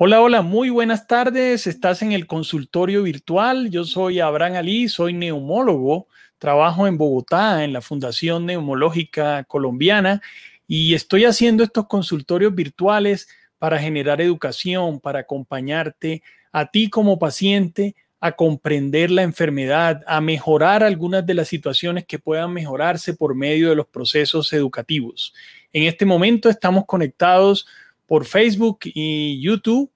[0.00, 1.66] Hola, hola, muy buenas tardes.
[1.66, 3.68] Estás en el consultorio virtual.
[3.68, 6.06] Yo soy Abraham Ali, soy neumólogo.
[6.38, 10.22] Trabajo en Bogotá, en la Fundación Neumológica Colombiana,
[10.68, 16.22] y estoy haciendo estos consultorios virtuales para generar educación, para acompañarte
[16.52, 22.20] a ti como paciente a comprender la enfermedad, a mejorar algunas de las situaciones que
[22.20, 25.34] puedan mejorarse por medio de los procesos educativos.
[25.72, 27.66] En este momento estamos conectados
[28.08, 29.92] por Facebook y YouTube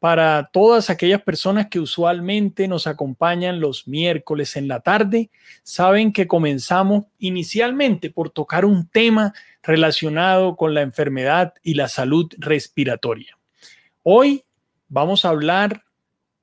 [0.00, 5.30] para todas aquellas personas que usualmente nos acompañan los miércoles en la tarde.
[5.62, 12.32] Saben que comenzamos inicialmente por tocar un tema relacionado con la enfermedad y la salud
[12.38, 13.38] respiratoria.
[14.02, 14.42] Hoy
[14.88, 15.84] vamos a hablar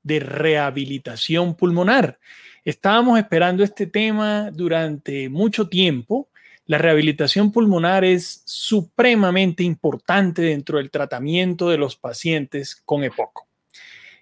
[0.04, 2.20] de rehabilitación pulmonar.
[2.63, 6.29] Estábamos esperando este tema durante mucho tiempo
[6.68, 13.48] la rehabilitación pulmonar es supremamente importante dentro del tratamiento de los pacientes con EPOC.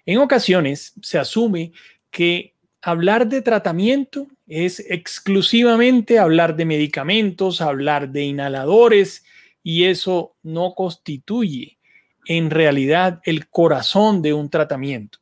[0.06, 1.72] En ocasiones se asume
[2.10, 9.24] que hablar de tratamiento es exclusivamente hablar de medicamentos, hablar de inhaladores
[9.64, 11.78] y eso no constituye
[12.26, 15.18] en realidad el corazón de un tratamiento.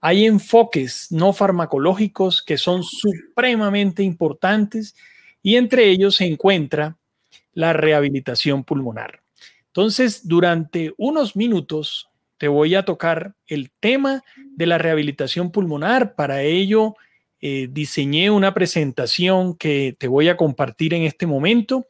[0.00, 4.94] Hay enfoques no farmacológicos que son supremamente importantes
[5.42, 6.96] y entre ellos se encuentra
[7.52, 9.20] la rehabilitación pulmonar.
[9.66, 14.22] Entonces, durante unos minutos te voy a tocar el tema
[14.56, 16.14] de la rehabilitación pulmonar.
[16.14, 16.94] Para ello,
[17.42, 21.86] eh, diseñé una presentación que te voy a compartir en este momento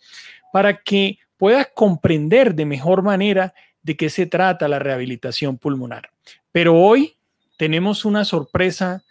[0.53, 6.11] para que puedas comprender de mejor manera de qué se trata la rehabilitación pulmonar.
[6.51, 7.17] Pero hoy
[7.57, 9.05] tenemos una sorpresa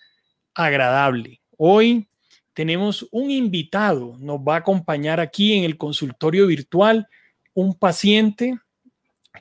[0.53, 1.39] agradable.
[1.57, 2.08] Hoy
[2.59, 7.07] tenemos un invitado, nos va a acompañar aquí en el consultorio virtual
[7.53, 8.59] un paciente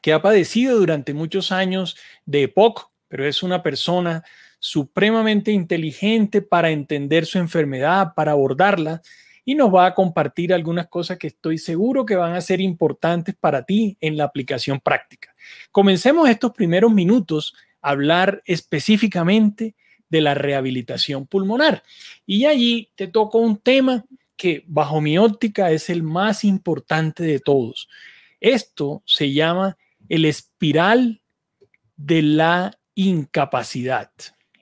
[0.03, 1.97] que ha padecido durante muchos años
[2.27, 4.23] de EPOC, pero es una persona
[4.61, 9.03] supremamente inteligente para entender su enfermedad, para abordarla
[9.45, 13.35] y nos va a compartir algunas cosas que estoy seguro que van a ser importantes
[13.35, 15.35] para ti en la aplicación práctica.
[15.73, 17.53] Comencemos estos primeros minutos
[17.83, 19.75] a hablar específicamente
[20.09, 21.83] de la rehabilitación pulmonar.
[22.27, 24.05] Y allí te toco un tema
[24.37, 27.89] que bajo mi óptica es el más importante de todos.
[28.41, 29.77] Esto se llama
[30.09, 31.21] el espiral
[31.97, 34.11] de la incapacidad.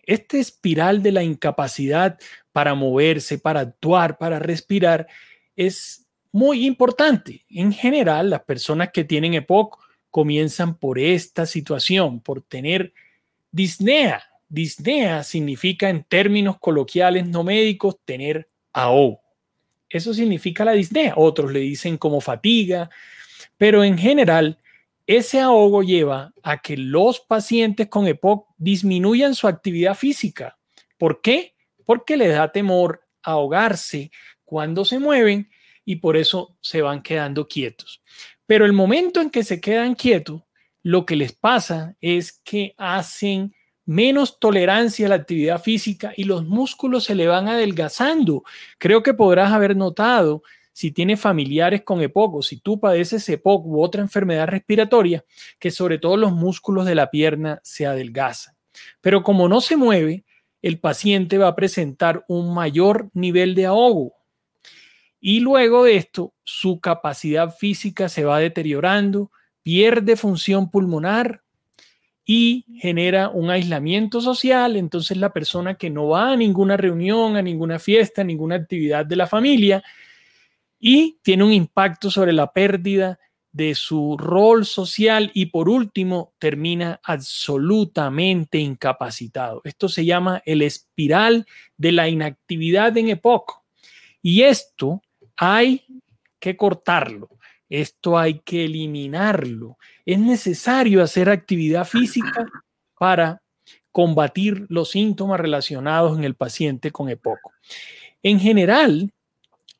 [0.02, 2.18] Este espiral de la incapacidad
[2.52, 5.06] para moverse, para actuar, para respirar,
[5.56, 7.44] es muy importante.
[7.50, 9.78] En general, las personas que tienen EPOC
[10.10, 12.94] comienzan por esta situación, por tener
[13.50, 19.20] disnea, Disnea significa en términos coloquiales no médicos tener ahogo.
[19.88, 21.14] Eso significa la disnea.
[21.16, 22.90] Otros le dicen como fatiga,
[23.56, 24.58] pero en general
[25.06, 30.58] ese ahogo lleva a que los pacientes con EPOC disminuyan su actividad física.
[30.98, 31.54] ¿Por qué?
[31.84, 34.10] Porque les da temor ahogarse
[34.44, 35.48] cuando se mueven
[35.84, 38.02] y por eso se van quedando quietos.
[38.46, 40.42] Pero el momento en que se quedan quietos,
[40.82, 43.54] lo que les pasa es que hacen
[43.86, 48.42] menos tolerancia a la actividad física y los músculos se le van adelgazando.
[48.78, 50.42] Creo que podrás haber notado
[50.72, 55.24] si tienes familiares con EPOC o si tú padeces EPOC u otra enfermedad respiratoria,
[55.58, 58.54] que sobre todo los músculos de la pierna se adelgazan.
[59.00, 60.24] Pero como no se mueve,
[60.60, 64.12] el paciente va a presentar un mayor nivel de ahogo.
[65.18, 69.30] Y luego de esto, su capacidad física se va deteriorando,
[69.62, 71.42] pierde función pulmonar,
[72.28, 74.76] y genera un aislamiento social.
[74.76, 79.06] Entonces la persona que no va a ninguna reunión, a ninguna fiesta, a ninguna actividad
[79.06, 79.82] de la familia
[80.78, 83.18] y tiene un impacto sobre la pérdida
[83.52, 89.62] de su rol social y por último termina absolutamente incapacitado.
[89.64, 91.46] Esto se llama el espiral
[91.78, 93.62] de la inactividad en EPOC.
[94.20, 95.00] Y esto
[95.36, 95.86] hay
[96.38, 97.30] que cortarlo.
[97.68, 99.78] Esto hay que eliminarlo.
[100.04, 102.46] Es necesario hacer actividad física
[102.98, 103.42] para
[103.90, 107.38] combatir los síntomas relacionados en el paciente con EPOC.
[108.22, 109.12] En general,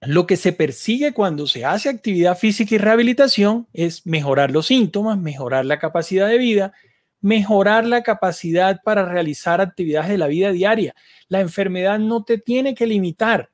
[0.01, 5.19] lo que se persigue cuando se hace actividad física y rehabilitación es mejorar los síntomas,
[5.19, 6.73] mejorar la capacidad de vida,
[7.21, 10.95] mejorar la capacidad para realizar actividades de la vida diaria.
[11.29, 13.51] La enfermedad no te tiene que limitar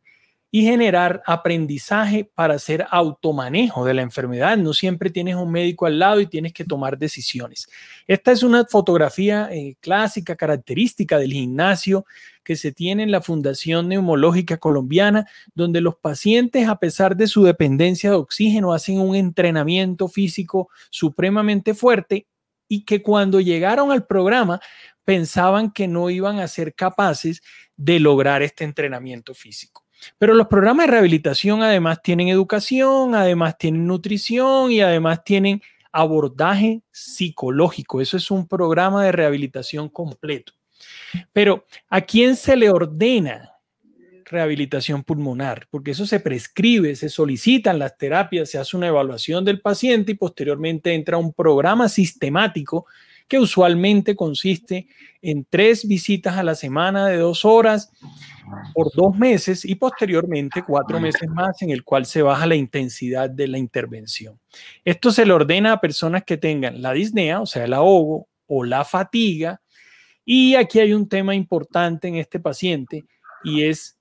[0.55, 4.59] y generar aprendizaje para hacer automanejo de la enfermedad.
[4.59, 7.69] No siempre tienes un médico al lado y tienes que tomar decisiones.
[8.07, 12.05] Esta es una fotografía eh, clásica, característica del gimnasio
[12.45, 17.45] que se tiene en la Fundación Neumológica Colombiana, donde los pacientes, a pesar de su
[17.45, 22.27] dependencia de oxígeno, hacen un entrenamiento físico supremamente fuerte
[22.69, 24.61] y que cuando llegaron al programa
[25.05, 27.43] pensaban que no iban a ser capaces
[27.75, 29.82] de lograr este entrenamiento físico.
[30.19, 35.63] Pero los programas de rehabilitación además tienen educación, además tienen nutrición y además tienen
[35.93, 38.01] abordaje psicológico.
[38.01, 40.53] Eso es un programa de rehabilitación completo.
[41.33, 43.51] Pero ¿a quién se le ordena
[44.25, 45.67] rehabilitación pulmonar?
[45.71, 50.17] Porque eso se prescribe, se solicitan las terapias, se hace una evaluación del paciente y
[50.17, 52.87] posteriormente entra un programa sistemático
[53.29, 54.87] que usualmente consiste
[55.21, 57.93] en tres visitas a la semana de dos horas
[58.75, 63.31] por dos meses y posteriormente cuatro meses más en el cual se baja la intensidad
[63.31, 64.39] de la intervención.
[64.85, 68.65] Esto se le ordena a personas que tengan la disnea, o sea, el ahogo o
[68.65, 69.61] la fatiga.
[70.25, 73.05] Y aquí hay un tema importante en este paciente
[73.45, 73.97] y es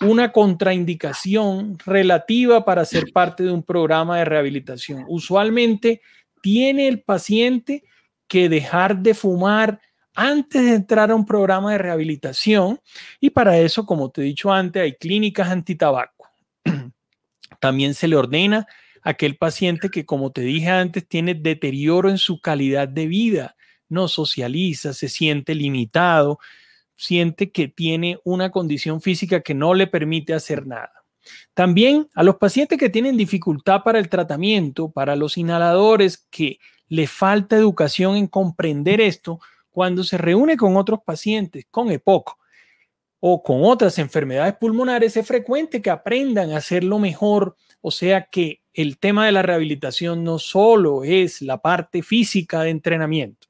[0.00, 5.04] una contraindicación relativa para ser parte de un programa de rehabilitación.
[5.08, 6.00] Usualmente
[6.42, 7.84] tiene el paciente
[8.28, 9.80] que dejar de fumar
[10.14, 12.80] antes de entrar a un programa de rehabilitación
[13.20, 16.28] y para eso, como te he dicho antes, hay clínicas antitabaco.
[17.60, 18.66] También se le ordena
[19.02, 23.56] a aquel paciente que, como te dije antes, tiene deterioro en su calidad de vida,
[23.88, 26.38] no socializa, se siente limitado,
[26.96, 30.92] siente que tiene una condición física que no le permite hacer nada.
[31.54, 37.06] También a los pacientes que tienen dificultad para el tratamiento, para los inhaladores que le
[37.06, 39.40] falta educación en comprender esto
[39.70, 42.36] cuando se reúne con otros pacientes con EPOC
[43.20, 47.56] o con otras enfermedades pulmonares, es frecuente que aprendan a hacerlo mejor.
[47.80, 52.70] O sea que el tema de la rehabilitación no solo es la parte física de
[52.70, 53.48] entrenamiento,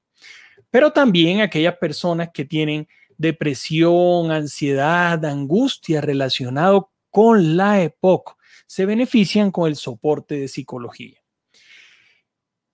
[0.71, 2.89] pero también aquellas personas que tienen
[3.19, 8.37] depresión, ansiedad, angustia relacionado con la EPOC
[8.67, 11.19] se benefician con el soporte de psicología.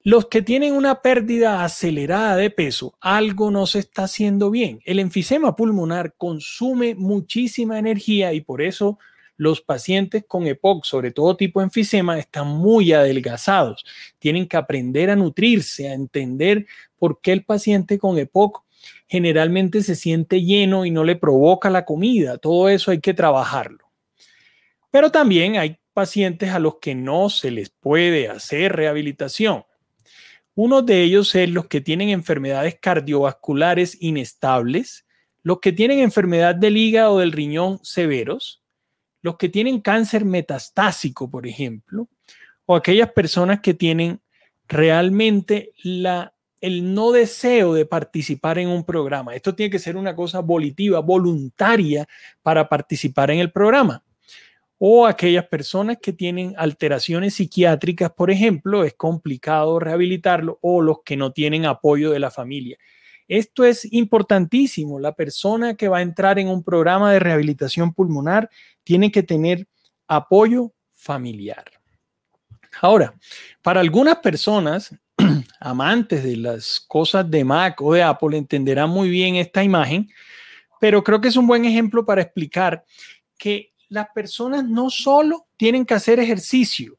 [0.06, 4.80] Los que tienen una pérdida acelerada de peso, algo no se está haciendo bien.
[4.84, 8.98] El enfisema pulmonar consume muchísima energía y por eso
[9.38, 13.82] los pacientes con EPOC, sobre todo tipo enfisema, están muy adelgazados.
[14.18, 16.66] Tienen que aprender a nutrirse, a entender
[16.98, 18.62] por qué el paciente con EPOC
[19.08, 22.36] generalmente se siente lleno y no le provoca la comida.
[22.36, 23.86] Todo eso hay que trabajarlo.
[24.90, 29.64] Pero también hay pacientes a los que no se les puede hacer rehabilitación
[30.54, 35.04] uno de ellos es los que tienen enfermedades cardiovasculares inestables,
[35.42, 38.62] los que tienen enfermedad del hígado o del riñón severos,
[39.20, 42.08] los que tienen cáncer metastásico, por ejemplo,
[42.66, 44.20] o aquellas personas que tienen
[44.68, 49.34] realmente el no deseo de participar en un programa.
[49.34, 52.06] Esto tiene que ser una cosa volitiva, voluntaria
[52.42, 54.03] para participar en el programa
[54.78, 61.16] o aquellas personas que tienen alteraciones psiquiátricas, por ejemplo, es complicado rehabilitarlo, o los que
[61.16, 62.76] no tienen apoyo de la familia.
[63.28, 64.98] Esto es importantísimo.
[64.98, 68.50] La persona que va a entrar en un programa de rehabilitación pulmonar
[68.82, 69.66] tiene que tener
[70.06, 71.64] apoyo familiar.
[72.80, 73.14] Ahora,
[73.62, 74.94] para algunas personas,
[75.60, 80.10] amantes de las cosas de Mac o de Apple, entenderán muy bien esta imagen,
[80.80, 82.84] pero creo que es un buen ejemplo para explicar
[83.38, 86.98] que las personas no solo tienen que hacer ejercicio,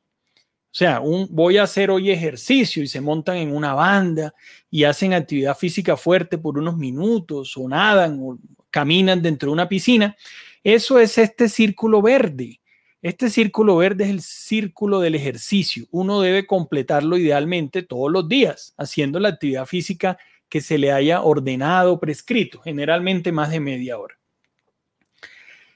[0.76, 1.00] o sea,
[1.30, 4.34] voy a hacer hoy ejercicio y se montan en una banda
[4.70, 8.38] y hacen actividad física fuerte por unos minutos o nadan o
[8.70, 10.18] caminan dentro de una piscina.
[10.66, 12.60] Eso es este círculo verde.
[13.02, 15.86] Este círculo verde es el círculo del ejercicio.
[15.92, 20.18] Uno debe completarlo idealmente todos los días, haciendo la actividad física
[20.50, 24.16] que se le haya ordenado, prescrito, generalmente más de media hora.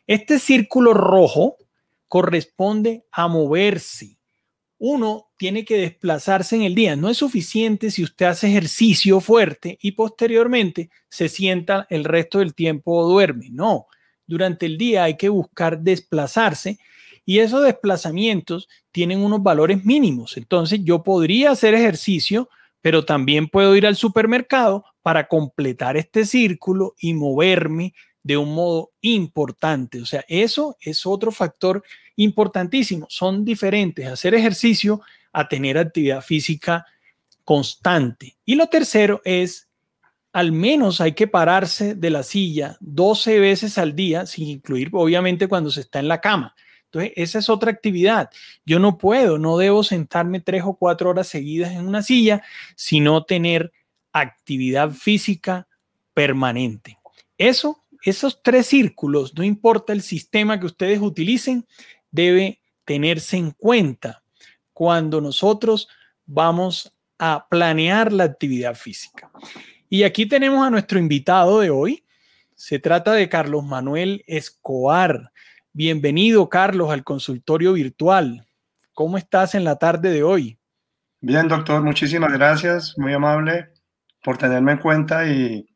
[0.09, 1.57] Este círculo rojo
[2.07, 4.17] corresponde a moverse.
[4.79, 6.95] Uno tiene que desplazarse en el día.
[6.95, 12.55] No es suficiente si usted hace ejercicio fuerte y posteriormente se sienta el resto del
[12.55, 13.49] tiempo o duerme.
[13.51, 13.85] No,
[14.25, 16.79] durante el día hay que buscar desplazarse
[17.23, 20.37] y esos desplazamientos tienen unos valores mínimos.
[20.37, 22.49] Entonces yo podría hacer ejercicio,
[22.81, 28.91] pero también puedo ir al supermercado para completar este círculo y moverme de un modo
[29.01, 30.01] importante.
[30.01, 31.83] O sea, eso es otro factor
[32.15, 33.07] importantísimo.
[33.09, 36.85] Son diferentes hacer ejercicio a tener actividad física
[37.43, 38.38] constante.
[38.45, 39.69] Y lo tercero es,
[40.33, 45.47] al menos hay que pararse de la silla 12 veces al día, sin incluir obviamente
[45.47, 46.55] cuando se está en la cama.
[46.85, 48.29] Entonces, esa es otra actividad.
[48.65, 52.43] Yo no puedo, no debo sentarme tres o cuatro horas seguidas en una silla,
[52.75, 53.71] sino tener
[54.11, 55.67] actividad física
[56.13, 56.97] permanente.
[57.38, 61.67] Eso esos tres círculos, no importa el sistema que ustedes utilicen,
[62.11, 64.23] debe tenerse en cuenta
[64.73, 65.89] cuando nosotros
[66.25, 69.29] vamos a planear la actividad física.
[69.89, 72.05] Y aquí tenemos a nuestro invitado de hoy.
[72.55, 75.31] Se trata de Carlos Manuel Escobar.
[75.73, 78.47] Bienvenido, Carlos, al consultorio virtual.
[78.93, 80.57] ¿Cómo estás en la tarde de hoy?
[81.21, 83.69] Bien, doctor, muchísimas gracias, muy amable
[84.23, 85.67] por tenerme en cuenta y,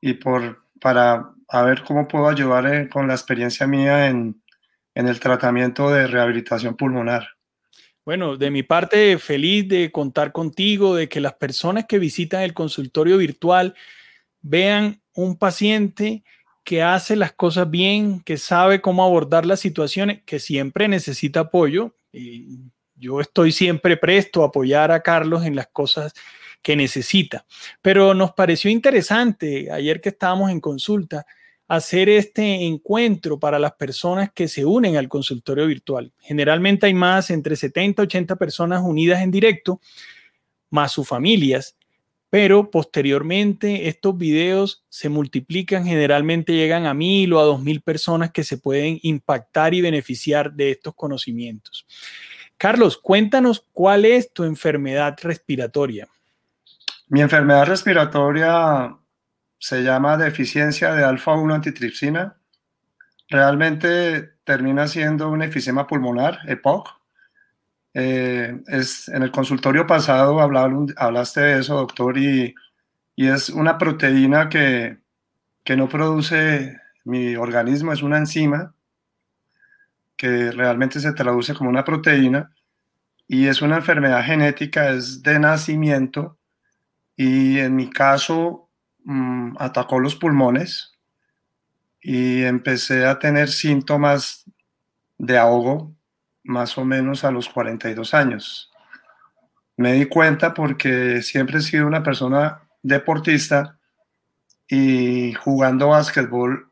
[0.00, 4.42] y por para a ver cómo puedo ayudar eh, con la experiencia mía en,
[4.94, 7.28] en el tratamiento de rehabilitación pulmonar.
[8.06, 12.54] Bueno, de mi parte, feliz de contar contigo, de que las personas que visitan el
[12.54, 13.74] consultorio virtual
[14.40, 16.24] vean un paciente
[16.64, 21.94] que hace las cosas bien, que sabe cómo abordar las situaciones, que siempre necesita apoyo.
[22.12, 22.60] Y
[22.94, 26.14] yo estoy siempre presto a apoyar a Carlos en las cosas
[26.62, 27.44] que necesita.
[27.82, 31.26] Pero nos pareció interesante ayer que estábamos en consulta
[31.72, 36.12] hacer este encuentro para las personas que se unen al consultorio virtual.
[36.18, 39.80] Generalmente hay más entre 70 80 personas unidas en directo,
[40.68, 41.74] más sus familias,
[42.28, 48.32] pero posteriormente estos videos se multiplican, generalmente llegan a mil o a dos mil personas
[48.32, 51.86] que se pueden impactar y beneficiar de estos conocimientos.
[52.58, 56.06] Carlos, cuéntanos cuál es tu enfermedad respiratoria.
[57.08, 58.94] Mi enfermedad respiratoria
[59.62, 62.36] se llama deficiencia de alfa-1 antitripsina.
[63.28, 66.88] Realmente termina siendo un efisema pulmonar, EPOC.
[67.94, 72.52] Eh, es, en el consultorio pasado hablaste de eso, doctor, y,
[73.14, 74.98] y es una proteína que,
[75.62, 78.74] que no produce mi organismo, es una enzima
[80.16, 82.52] que realmente se traduce como una proteína
[83.28, 86.36] y es una enfermedad genética, es de nacimiento
[87.16, 88.70] y en mi caso
[89.04, 90.92] Mm, atacó los pulmones
[92.00, 94.44] y empecé a tener síntomas
[95.18, 95.94] de ahogo
[96.44, 98.70] más o menos a los 42 años.
[99.76, 103.78] Me di cuenta porque siempre he sido una persona deportista
[104.68, 106.70] y jugando básquetbol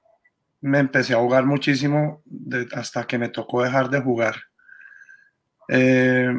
[0.61, 2.23] me empecé a ahogar muchísimo
[2.75, 4.37] hasta que me tocó dejar de jugar.
[5.69, 6.33] Eh,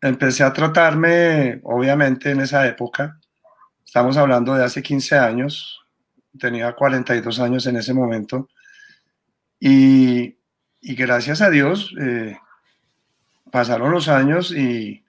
[0.00, 3.20] empecé a tratarme, obviamente, en esa época
[3.92, 5.84] Estamos hablando de hace 15 años,
[6.38, 8.48] tenía 42 años en ese momento,
[9.60, 10.34] y,
[10.80, 12.38] gracias a Dios eh,
[13.50, 15.04] pasaron los años y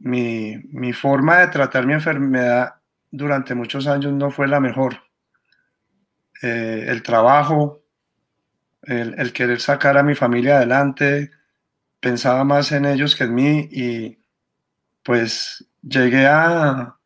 [0.00, 2.74] mi, forma de tratar mi enfermedad
[3.10, 4.98] durante muchos años no fue la mejor.
[6.42, 7.84] Eh, el trabajo,
[8.82, 11.30] el, el, querer sacar a mi familia adelante,
[12.00, 14.18] pensaba más en ellos que en mí y
[15.02, 16.98] pues llegué a,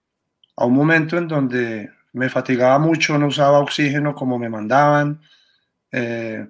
[0.59, 5.21] a un momento en donde me fatigaba mucho, no usaba oxígeno como me mandaban,
[5.93, 6.49] eh,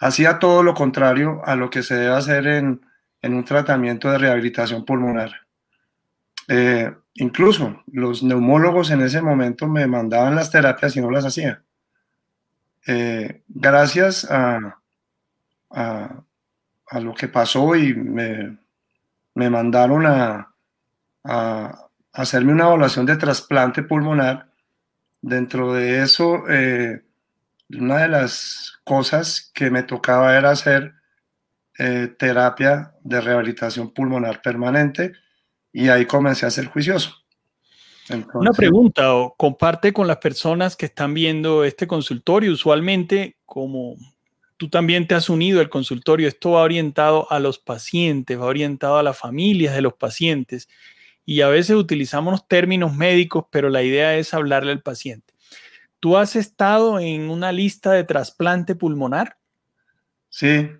[0.00, 2.80] hacía todo lo contrario a lo que se debe hacer en,
[3.22, 5.32] un tratamiento de rehabilitación pulmonar.
[6.48, 11.62] Eh, incluso los neumólogos en ese momento me mandaban las terapias y no las hacía.
[12.86, 14.78] Eh, gracias a,
[15.70, 18.58] a, lo que pasó y me,
[19.34, 20.52] me mandaron a,
[22.16, 24.48] hacerme una evaluación de trasplante pulmonar.
[25.20, 27.02] Dentro de eso, eh,
[27.70, 30.94] una de las cosas que me tocaba era hacer
[31.78, 35.12] eh, terapia de rehabilitación pulmonar permanente
[35.72, 37.22] y ahí comencé a ser juicioso.
[38.32, 42.52] una pregunta, o comparte con las personas que están viendo este consultorio.
[42.52, 43.96] Usualmente, como
[44.56, 48.96] tú también te has unido al consultorio, esto va orientado a los pacientes, va orientado
[48.96, 50.68] a las familias de los pacientes
[51.26, 55.34] y a veces utilizamos términos médicos, pero la idea es hablarle al paciente.
[55.98, 59.36] ¿Tú has estado en una lista de trasplante pulmonar?
[60.28, 60.70] Sí,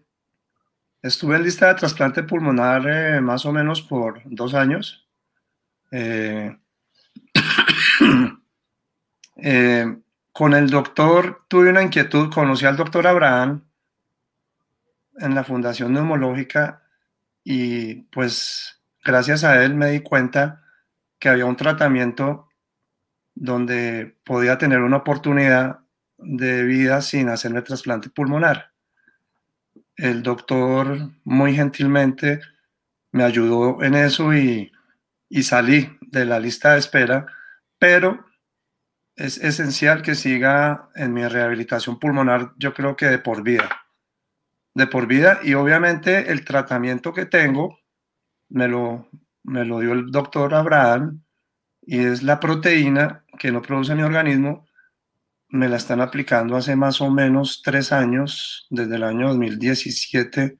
[1.02, 5.08] estuve en lista de trasplante pulmonar eh, más o menos por dos años.
[5.90, 6.56] Eh,
[9.36, 9.96] eh,
[10.30, 13.64] con el doctor tuve una inquietud, conocí al doctor Abraham
[15.18, 16.84] en la Fundación Neumológica
[17.42, 18.75] y pues
[19.06, 20.64] gracias a él me di cuenta
[21.20, 22.48] que había un tratamiento
[23.34, 25.80] donde podía tener una oportunidad
[26.18, 28.72] de vida sin hacerme trasplante pulmonar.
[29.94, 32.40] El doctor muy gentilmente
[33.12, 34.72] me ayudó en eso y,
[35.28, 37.26] y salí de la lista de espera,
[37.78, 38.26] pero
[39.14, 43.68] es esencial que siga en mi rehabilitación pulmonar, yo creo que de por vida.
[44.74, 47.78] De por vida y obviamente el tratamiento que tengo
[48.48, 49.08] me lo,
[49.44, 51.22] me lo dio el doctor Abraham
[51.82, 54.66] y es la proteína que no produce mi organismo.
[55.48, 60.58] Me la están aplicando hace más o menos tres años, desde el año 2017,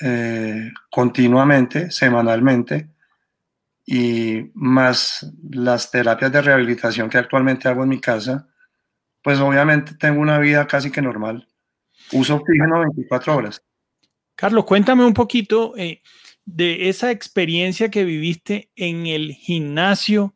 [0.00, 2.90] eh, continuamente, semanalmente.
[3.88, 8.48] y más las terapias de rehabilitación que actualmente hago en mi casa,
[9.22, 11.48] pues obviamente tengo una vida casi que normal.
[12.12, 13.62] Uso oxígeno 24 horas.
[14.36, 16.02] Carlos, cuéntame un poquito eh,
[16.44, 20.34] de esa experiencia que viviste en el gimnasio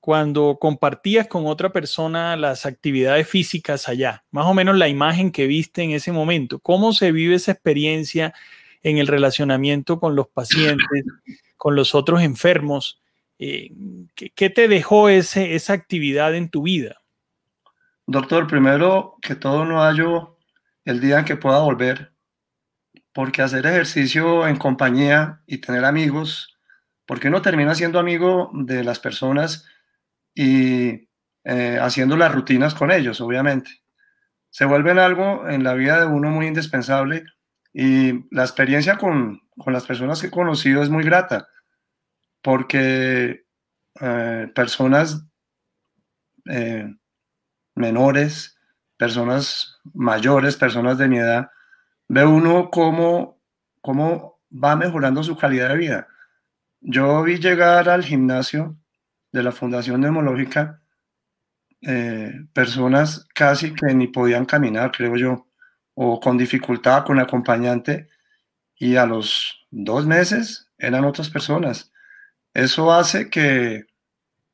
[0.00, 5.46] cuando compartías con otra persona las actividades físicas allá, más o menos la imagen que
[5.46, 6.60] viste en ese momento.
[6.60, 8.34] ¿Cómo se vive esa experiencia
[8.82, 10.86] en el relacionamiento con los pacientes,
[11.56, 13.00] con los otros enfermos?
[13.38, 13.72] Eh,
[14.14, 17.00] ¿qué, te dejó ese, esa actividad en tu vida?
[18.06, 20.38] Doctor, primero que todo no hallo
[20.84, 22.12] el día en que pueda volver,
[23.18, 26.56] porque hacer ejercicio en compañía y tener amigos,
[27.04, 29.66] porque uno termina siendo amigo de las personas
[30.36, 31.08] y
[31.42, 33.82] eh, haciendo las rutinas con ellos, obviamente.
[34.50, 37.24] Se vuelven algo en la vida de uno muy indispensable
[37.72, 41.48] y la experiencia con, con las personas que he conocido es muy grata,
[42.40, 43.46] porque
[44.00, 45.26] eh, personas
[46.48, 46.94] eh,
[47.74, 48.56] menores,
[48.96, 51.48] personas mayores, personas de mi edad,
[52.08, 53.40] ve uno cómo,
[53.80, 56.08] cómo va mejorando su calidad de vida.
[56.80, 58.76] Yo vi llegar al gimnasio
[59.32, 60.80] de la Fundación Neumológica
[61.82, 65.46] eh, personas casi que ni podían caminar, creo yo,
[65.94, 68.08] o con dificultad con acompañante,
[68.74, 71.92] y a los dos meses eran otras personas.
[72.54, 73.86] Eso hace que,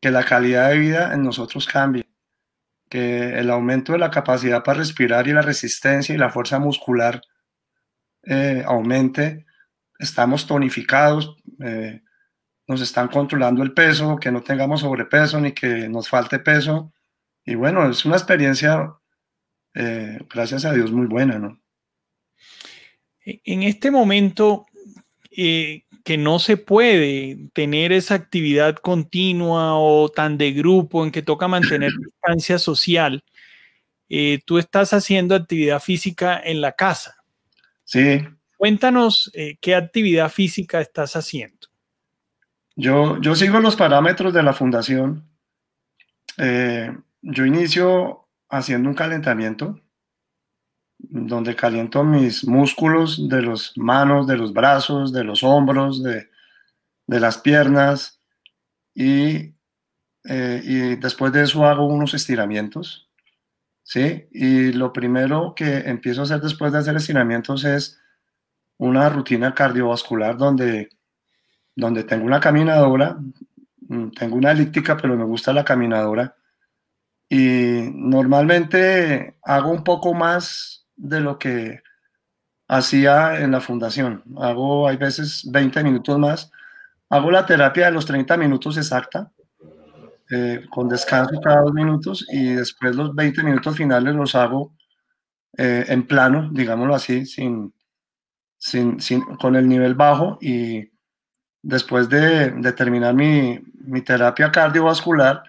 [0.01, 2.07] que la calidad de vida en nosotros cambie,
[2.91, 7.23] que el aumento de la capacidad para respirar y la resistencia y la fuerza muscular
[8.27, 9.45] eh, aumente,
[9.99, 12.03] estamos tonificados, eh,
[12.67, 16.93] nos están controlando el peso, que no tengamos sobrepeso ni que nos falte peso.
[17.45, 18.95] Y bueno, es una experiencia,
[19.75, 21.61] eh, gracias a Dios, muy buena, ¿no?
[23.27, 24.67] En este momento
[25.31, 31.49] que no se puede tener esa actividad continua o tan de grupo en que toca
[31.49, 33.25] mantener distancia social,
[34.45, 37.24] tú estás haciendo actividad física en la casa.
[37.85, 38.27] Sí.
[38.57, 41.69] Cuéntanos eh, qué actividad física estás haciendo.
[42.77, 45.29] Yo, yo sigo los parámetros de la fundación.
[46.39, 49.81] Eh, yo inicio haciendo un calentamiento
[50.99, 56.29] donde caliento mis músculos de las manos, de los brazos, de los hombros, de,
[57.07, 58.21] las piernas
[58.95, 59.55] y,
[60.25, 63.04] eh, y después de eso hago unos estiramientos
[63.85, 64.27] ¿sí?
[64.33, 68.01] Y lo primero que empiezo a hacer después de hacer estiramientos es
[68.79, 70.89] una rutina cardiovascular donde,
[71.77, 73.19] donde tengo una caminadora,
[73.89, 76.37] mm, tengo una elíptica, pero me gusta la caminadora.
[77.29, 81.83] Y normalmente hago un poco más de lo que
[82.69, 84.25] hacía en la fundación.
[84.39, 86.51] Hago, hay veces, 20 minutos más.
[87.11, 89.33] Hago la terapia de los 30 minutos exacta
[90.37, 94.75] eh, con descanso cada dos minutos y después los 20 minutos finales los hago
[95.57, 97.73] eh, en plano, digámoslo así, sin,
[98.59, 100.91] sin, sin, con el nivel bajo y
[101.63, 105.45] después de, de terminar mi, mi, terapia cardiovascular,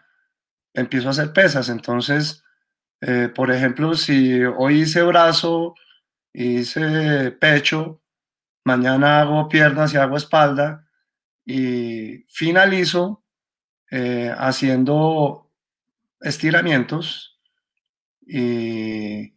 [0.72, 1.70] empiezo a hacer pesas.
[1.70, 2.44] Entonces,
[3.02, 5.74] eh, por ejemplo, si hoy hice brazo,
[6.32, 8.04] hice pecho,
[8.64, 10.86] mañana hago piernas y hago espalda
[11.44, 13.25] y finalizo
[13.92, 15.50] eh, haciendo
[16.22, 17.40] estiramientos
[18.26, 19.34] y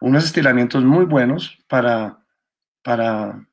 [0.00, 2.18] unos estiramientos muy buenos para,
[2.82, 3.46] para,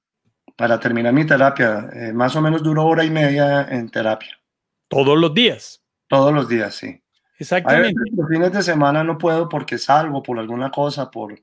[0.55, 1.89] para terminar mi terapia.
[1.93, 4.39] Eh, más o menos duró hora y media en terapia.
[4.87, 5.83] ¿Todos los días?
[6.07, 7.01] Todos los días, sí.
[7.37, 7.99] Exactamente.
[8.15, 11.41] los fines de semana no puedo porque salgo por alguna cosa, por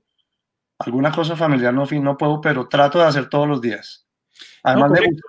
[0.78, 4.06] alguna cosa familiar, no, no puedo, pero trato de hacer todos los días.
[4.62, 5.22] Además, me gusta.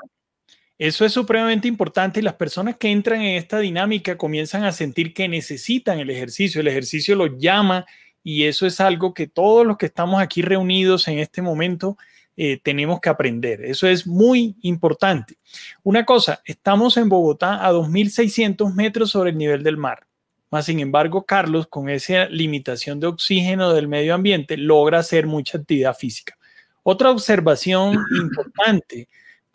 [0.80, 5.13] Eso es supremamente importante y las personas que entran en esta dinámica comienzan a sentir
[5.13, 7.86] que necesitan el ejercicio, el ejercicio los llama
[8.24, 11.98] y eso es algo que todos los que estamos aquí reunidos en este momento
[12.38, 13.65] eh, tenemos que aprender.
[13.65, 15.38] Eso es muy importante.
[15.84, 20.08] Una cosa, estamos en Bogotá a 2.600 metros sobre el nivel del mar.
[20.50, 25.58] Más sin embargo, Carlos, con esa limitación de oxígeno del medio ambiente, logra hacer mucha
[25.58, 26.38] actividad física.
[26.84, 29.10] Otra observación importante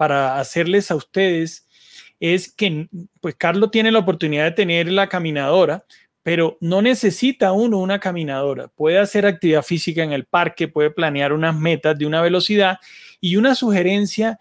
[0.04, 1.66] para hacerles a ustedes
[2.20, 2.88] es que,
[3.22, 5.86] pues Carlos tiene la oportunidad de tener la caminadora,
[6.22, 8.68] pero no necesita uno una caminadora.
[8.68, 12.76] Puede hacer actividad física en el parque, puede planear unas metas de una velocidad
[13.18, 14.38] y una sugerencia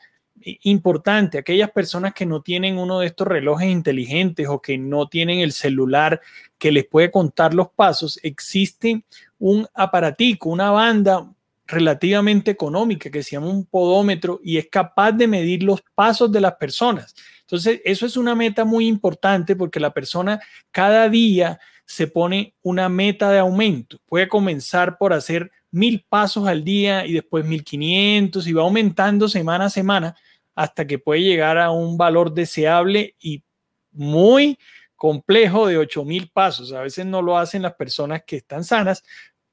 [0.63, 5.39] importante, aquellas personas que no tienen uno de estos relojes inteligentes o que no tienen
[5.39, 6.19] el celular
[6.57, 9.05] que les puede contar los pasos, existe
[9.39, 11.32] un aparatico, una banda
[11.65, 16.41] relativamente económica que se llama un podómetro y es capaz de medir los pasos de
[16.41, 17.15] las personas.
[17.41, 20.39] Entonces eso es una meta muy importante porque la persona
[20.71, 23.99] cada día se pone una meta de aumento.
[24.05, 29.27] Puede comenzar por hacer mil pasos al día y después mil quinientos y va aumentando
[29.27, 30.15] semana a semana
[30.55, 33.43] hasta que puede llegar a un valor deseable y
[33.91, 34.57] muy
[34.95, 36.71] complejo de ocho mil pasos.
[36.73, 39.03] A veces no lo hacen las personas que están sanas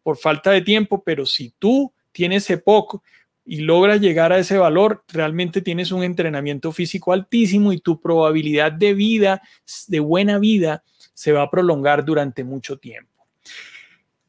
[0.02, 3.02] por falta de tiempo, pero si tú tienes ese poco
[3.44, 8.72] y logras llegar a ese valor, realmente tienes un entrenamiento físico altísimo y tu probabilidad
[8.72, 9.42] de vida,
[9.88, 13.10] de buena vida, se va a prolongar durante mucho tiempo.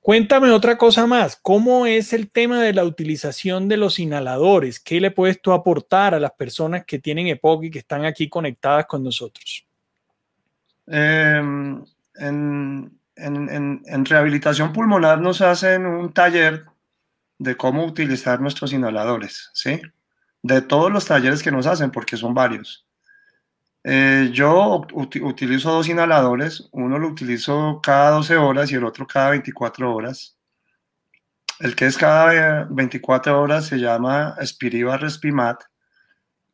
[0.02, 4.80] Cuéntame otra cosa más, ¿cómo es el tema de la utilización de los inhaladores?
[4.80, 8.28] ¿Qué le puedes tú aportar a las personas que tienen EPOC y que están aquí
[8.28, 9.64] conectadas con nosotros?
[10.88, 16.66] Em, en, rehabilitación pulmonar nos hacen un taller
[17.42, 19.82] de cómo utilizar nuestros inhaladores, ¿sí?
[20.44, 22.86] De todos los talleres que nos hacen, porque son varios.
[23.84, 29.32] Eh, yo utilizo dos inhaladores, uno lo utilizo cada 12 horas y el otro cada
[29.32, 30.38] 24 horas.
[31.60, 35.64] El que es cada 24 horas se llama Spiriva Respimat.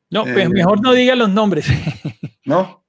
[0.10, 1.68] No, pues eh, mejor no diga los nombres.
[2.46, 2.86] ¿No?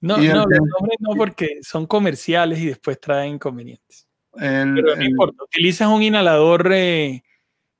[0.00, 4.06] No, no, los nombres no porque son comerciales y después traen inconvenientes.
[4.32, 6.70] Pero no importa, utilizas un inhalador.
[6.72, 7.24] Eh,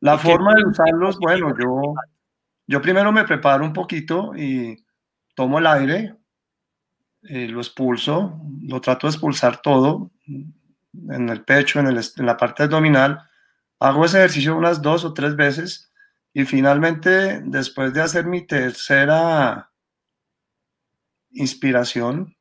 [0.02, 1.94] la forma de usarlos, bueno, yo,
[2.66, 4.84] yo primero me preparo un poquito y
[5.36, 6.16] tomo el aire,
[7.22, 12.64] eh, lo expulso, lo trato de expulsar todo en el pecho, en, en la parte
[12.64, 13.20] abdominal.
[13.78, 15.92] Hago ese ejercicio unas dos o tres veces
[16.32, 19.70] y finalmente, después de hacer mi tercera
[21.30, 22.34] inspiración,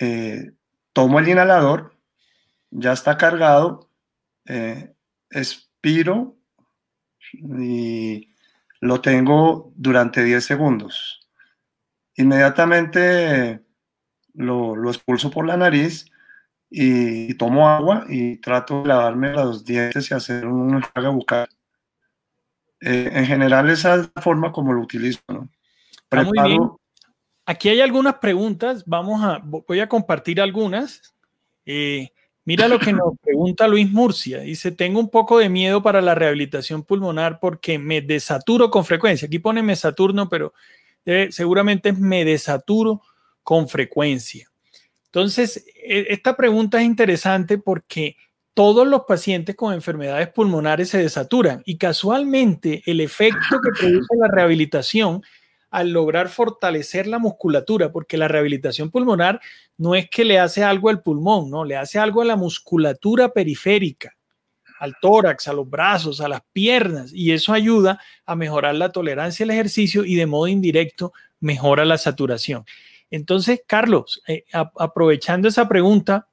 [0.00, 0.52] eh,
[0.92, 1.96] tomo el inhalador,
[2.70, 3.90] ya está cargado,
[4.44, 4.94] eh,
[5.30, 6.36] expiro
[7.42, 8.30] y
[8.80, 11.28] lo tengo durante 10 segundos.
[12.16, 13.60] Inmediatamente
[14.34, 16.06] lo, expulso por la nariz
[16.70, 21.48] y, tomo agua y trato de lavarme los dientes y hacer un enjuague bucal.
[22.80, 25.20] Eh, en general esa es la forma como lo utilizo.
[25.28, 25.48] ¿no?
[26.08, 26.80] Preparo,
[27.46, 31.14] Aquí hay algunas preguntas, vamos a, voy a compartir algunas.
[31.66, 32.10] Eh,
[32.44, 34.40] mira lo que nos pregunta Luis Murcia.
[34.40, 39.26] Dice, tengo un poco de miedo para la rehabilitación pulmonar porque me desaturo con frecuencia.
[39.26, 40.52] Aquí pone me saturno, pero
[41.30, 43.02] seguramente me desaturo
[43.42, 44.50] con frecuencia.
[45.06, 48.16] Entonces, e, esta pregunta es interesante porque
[48.54, 54.28] todos los pacientes con enfermedades pulmonares se desaturan y casualmente el efecto que produce la
[54.28, 55.22] rehabilitación
[55.74, 59.40] al lograr fortalecer la musculatura, porque la rehabilitación pulmonar
[59.76, 63.30] no es que le hace algo al pulmón, no, le hace algo a la musculatura
[63.30, 64.16] periférica,
[64.78, 69.42] al tórax, a los brazos, a las piernas, y eso ayuda a mejorar la tolerancia
[69.42, 72.64] al ejercicio y de modo indirecto mejora la saturación.
[73.10, 76.28] Entonces, Carlos, eh, aprovechando esa pregunta,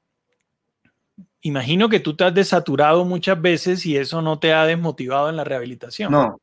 [1.40, 5.36] imagino que tú te has desaturado muchas veces y eso no te ha desmotivado en
[5.36, 6.12] la rehabilitación.
[6.12, 6.40] No,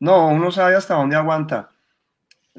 [0.00, 1.68] no, uno sabe hasta dónde aguanta.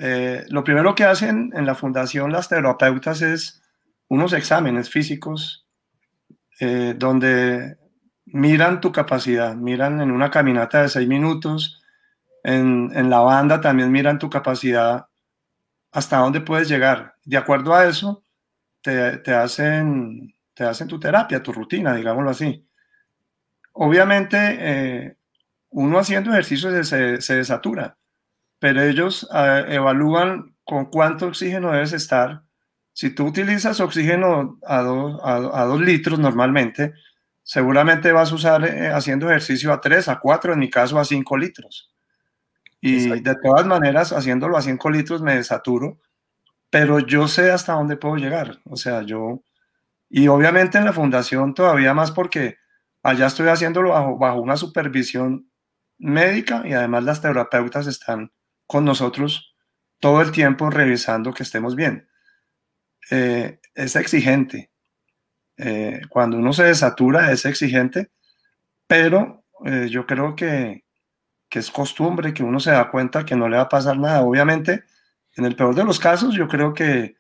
[0.02, 3.62] Eh, lo primero que hacen en la fundación las terapeutas es
[4.08, 5.68] unos exámenes físicos
[6.62, 7.78] eh, donde
[8.26, 11.82] miran tu capacidad, miran en una caminata de seis minutos,
[12.44, 15.08] en, la banda también miran tu capacidad,
[15.92, 17.16] hasta dónde puedes llegar.
[17.26, 18.24] De acuerdo a eso,
[18.82, 22.66] te, hacen, te hacen tu terapia, tu rutina, digámoslo así.
[23.74, 25.18] Obviamente, eh,
[25.72, 27.99] uno haciendo ejercicios se, se desatura
[28.60, 32.44] pero ellos ah, evalúan con cuánto oxígeno debes estar.
[32.94, 36.94] Si tú utilizas oxígeno a, a, dos litros normalmente,
[37.42, 41.06] seguramente vas a usar eh, haciendo ejercicio a tres, a cuatro, en mi caso a
[41.06, 41.92] cinco litros.
[42.82, 46.00] Y de todas maneras, haciéndolo a cinco litros me desaturo,
[46.70, 48.60] pero yo sé hasta dónde puedo llegar.
[48.66, 49.44] O sea, yo,
[50.10, 52.58] y obviamente en la fundación todavía más porque
[53.04, 55.50] allá estoy haciéndolo bajo, bajo una supervisión
[55.98, 58.32] médica y además las terapeutas están
[58.70, 59.56] con nosotros
[60.00, 62.08] todo el tiempo revisando que estemos bien.
[63.10, 64.70] Eh, es exigente.
[65.58, 68.12] Eh, cuando uno se desatura es exigente,
[68.86, 70.84] pero eh, yo creo que,
[71.50, 74.22] es costumbre, que uno se da cuenta que no le va a pasar nada.
[74.22, 74.84] Obviamente,
[75.36, 77.16] en el peor de los casos, yo creo que,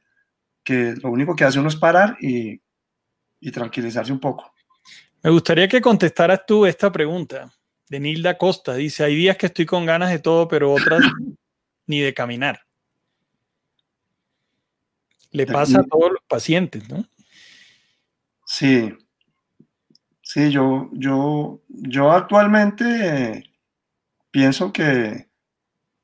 [1.01, 2.61] lo único que hace uno es parar y,
[3.39, 4.53] y tranquilizarse un poco.
[5.23, 7.51] Me gustaría que contestaras tú esta pregunta
[7.89, 8.75] de Nilda Costa.
[8.75, 11.01] Dice, hay días que estoy con ganas de todo, pero otras
[11.89, 12.61] ni de caminar.
[15.31, 17.03] Le pasa a todos los pacientes, ¿no?
[18.45, 18.93] Sí.
[20.21, 23.51] Sí, yo, yo, yo actualmente
[24.29, 25.29] pienso que,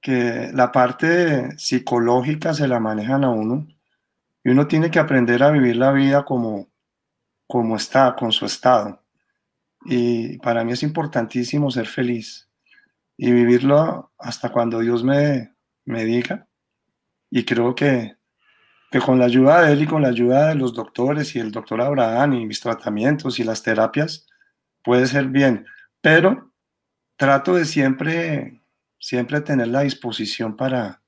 [0.01, 3.67] que la parte psicológica se la manejan a uno
[4.43, 6.67] y uno tiene que aprender a vivir la vida como,
[7.45, 9.03] como está, con su estado.
[9.85, 12.49] Y para mí es importantísimo ser feliz
[13.17, 15.54] y vivirlo hasta cuando Dios me,
[15.85, 16.47] me diga.
[17.29, 18.15] Y creo que,
[18.91, 21.51] que con la ayuda de Él y con la ayuda de los doctores y el
[21.51, 24.27] doctor Abraham y mis tratamientos y las terapias,
[24.83, 25.65] puede ser bien.
[26.01, 26.51] Pero
[27.17, 28.61] trato de siempre
[29.05, 31.01] siempre tener la disposición para,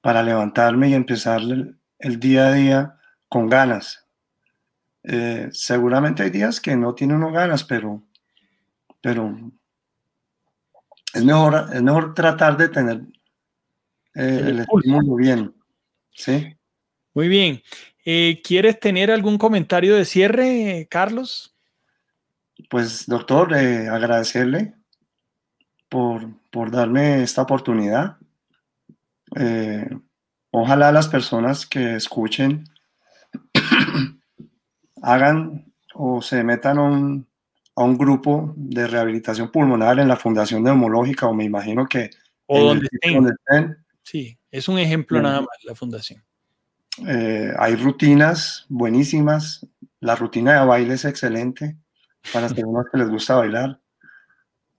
[0.00, 4.06] para levantarme y empezar el, día a día con ganas.
[5.02, 8.04] Eh, seguramente hay días que no tiene uno ganas, pero,
[9.00, 9.36] pero
[11.12, 13.02] es mejor, es mejor tratar de tener
[14.14, 15.54] eh, el, estímulo bien.
[16.10, 16.56] ¿sí?
[17.14, 17.62] Muy bien.
[18.04, 21.54] Eh, ¿Quieres tener algún comentario de cierre, Carlos?
[22.68, 24.74] Pues, doctor, agradecerle
[25.88, 28.16] por, por darme esta oportunidad.
[29.36, 29.88] Eh,
[30.50, 32.64] ojalá las personas que escuchen
[35.02, 37.26] hagan o se metan a un,
[37.76, 42.10] a un, grupo de rehabilitación pulmonar en la Fundación Neumológica o me imagino que...
[42.46, 43.81] O donde, estén.
[44.02, 46.22] Sí, es un ejemplo nada más la fundación.
[47.06, 49.66] Eh, hay rutinas buenísimas.
[50.00, 51.76] La rutina de baile es excelente
[52.32, 53.80] para las personas que les gusta bailar.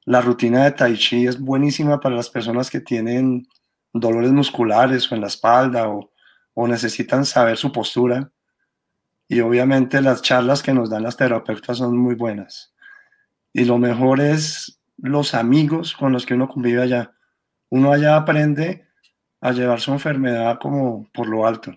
[0.05, 3.47] La rutina de Tai Chi es buenísima para las personas que tienen
[3.93, 6.09] dolores musculares o en la espalda o,
[6.67, 8.31] necesitan saber su postura.
[9.27, 12.73] Y obviamente las charlas que nos dan las terapeutas son muy buenas.
[13.53, 17.13] Y lo mejor es los amigos con los que uno convive allá.
[17.69, 18.87] Uno allá aprende
[19.43, 21.75] a llevar su enfermedad como por lo alto.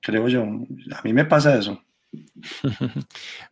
[0.00, 0.42] Creo yo.
[0.42, 1.80] A mí me pasa eso.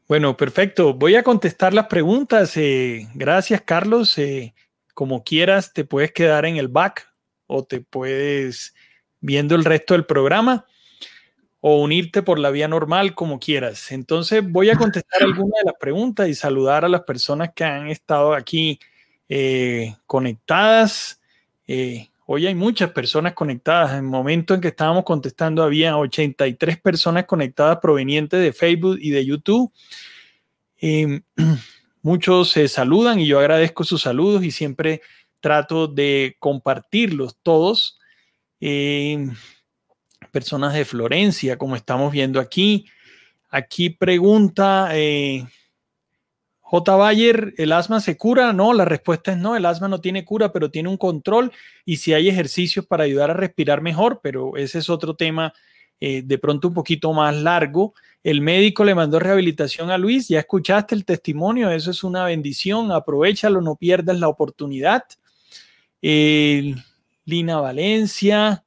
[0.08, 0.94] Bueno, perfecto.
[0.94, 2.56] Voy a contestar las preguntas.
[2.56, 4.18] Eh, gracias, Carlos.
[4.18, 4.54] Eh,
[4.92, 7.12] como quieras, te puedes quedar en el back
[7.46, 8.74] o te puedes
[9.20, 10.66] viendo el resto del programa
[11.60, 13.92] o unirte por la vía normal, como quieras.
[13.92, 17.86] Entonces, voy a contestar algunas de las preguntas y saludar a las personas que han
[17.88, 18.80] estado aquí
[19.28, 21.20] eh, conectadas.
[22.32, 23.90] Hoy hay muchas personas conectadas.
[23.90, 29.10] En el momento en que estábamos contestando había 83 personas conectadas provenientes de Facebook y
[29.10, 29.72] de YouTube.
[30.78, 31.22] Em,
[32.02, 35.02] muchos se saludan y yo agradezco sus saludos y siempre
[35.40, 37.98] trato de compartirlos todos.
[38.60, 39.34] Em,
[40.30, 42.86] personas de Florencia, como estamos viendo aquí.
[43.48, 45.48] Aquí pregunta eh,
[46.70, 46.94] J.
[46.94, 48.52] Bayer, ¿el asma se cura?
[48.52, 51.50] No, la respuesta es no, el asma no tiene cura, pero tiene un control
[51.84, 55.52] y si hay ejercicios para ayudar a respirar mejor, pero ese es otro tema
[55.98, 57.94] eh, de pronto un poquito más largo.
[58.22, 62.92] El médico le mandó rehabilitación a Luis, ya escuchaste el testimonio, eso es una bendición,
[62.92, 65.02] aprovechalo, no pierdas la oportunidad.
[66.00, 68.64] Lina Valencia,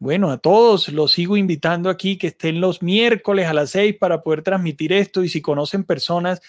[0.00, 4.22] bueno, a todos los sigo invitando aquí que estén los miércoles a las seis para
[4.22, 6.42] poder transmitir esto y si conocen personas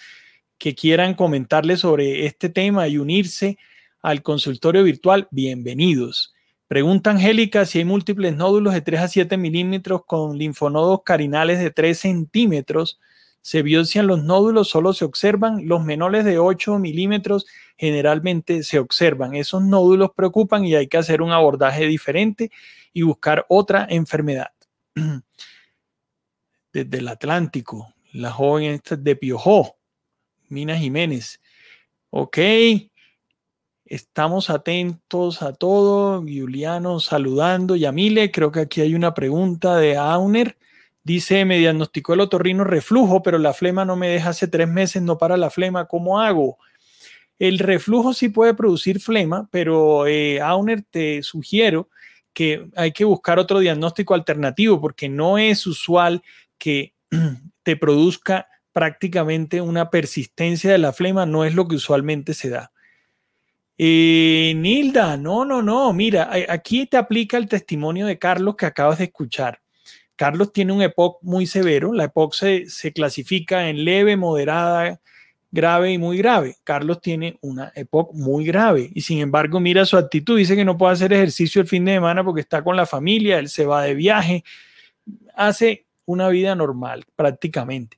[0.58, 3.58] que quieran comentarle sobre este tema y unirse
[4.00, 6.34] al consultorio virtual, bienvenidos.
[6.68, 11.70] Pregunta Angélica si hay múltiples nódulos de 3 a 7 milímetros con linfonodos carinales de
[11.70, 12.98] 3 centímetros.
[13.40, 15.68] Se biopsian los nódulos, solo se observan.
[15.68, 19.34] Los menores de 8 milímetros generalmente se observan.
[19.34, 22.50] Esos nódulos preocupan y hay que hacer un abordaje diferente
[22.92, 24.50] y buscar otra enfermedad.
[26.72, 29.75] Desde el Atlántico, la joven de Piojó
[30.48, 31.40] Mina Jiménez.
[32.10, 32.38] Ok,
[33.84, 36.20] estamos atentos a todo.
[36.20, 37.76] Juliano saludando.
[37.76, 40.56] Yamile, creo que aquí hay una pregunta de Auner.
[41.02, 45.02] Dice, me diagnosticó el otorrino reflujo, pero la flema no me deja hace tres meses,
[45.02, 45.86] no para la flema.
[45.86, 46.58] ¿Cómo hago?
[47.38, 51.88] El reflujo sí puede producir flema, pero eh, Auner te sugiero
[52.32, 56.22] que hay que buscar otro diagnóstico alternativo porque no es usual
[56.58, 56.94] que
[57.62, 62.72] te produzca prácticamente una persistencia de la flema, no es lo que usualmente se da.
[63.78, 68.98] Eh, Nilda, no, no, no, mira, aquí te aplica el testimonio de Carlos que acabas
[68.98, 69.62] de escuchar.
[70.14, 75.00] Carlos tiene un EPOC muy severo, la EPOC se, se clasifica en leve, moderada,
[75.50, 76.56] grave y muy grave.
[76.62, 80.76] Carlos tiene una EPOC muy grave y sin embargo mira su actitud, dice que no
[80.76, 83.84] puede hacer ejercicio el fin de semana porque está con la familia, él se va
[83.84, 84.44] de viaje,
[85.34, 87.96] hace una vida normal prácticamente.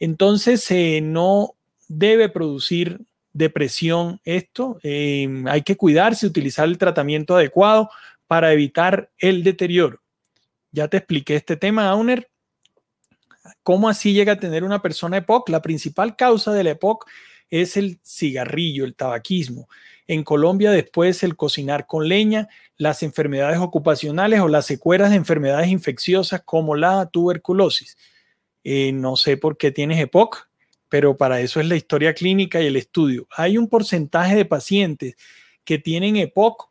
[0.00, 1.54] Entonces, eh, no
[1.86, 3.00] debe producir
[3.32, 4.78] depresión esto.
[4.82, 7.90] Em, hay que cuidarse, utilizar el tratamiento adecuado
[8.26, 10.00] para evitar el deterioro.
[10.72, 12.28] Ya te expliqué este tema, Auner.
[13.62, 15.48] ¿Cómo así llega a tener una persona EPOC?
[15.48, 17.06] La principal causa del EPOC
[17.50, 19.68] es el cigarrillo, el tabaquismo.
[20.06, 25.68] En Colombia después el cocinar con leña, las enfermedades ocupacionales o las secuelas de enfermedades
[25.68, 27.96] infecciosas como la tuberculosis.
[28.64, 30.48] Eh, no sé por qué tienes EPOC,
[30.88, 33.26] pero para eso es la historia clínica y el estudio.
[33.36, 35.16] Hay un porcentaje de pacientes
[35.64, 36.70] que tienen EPOC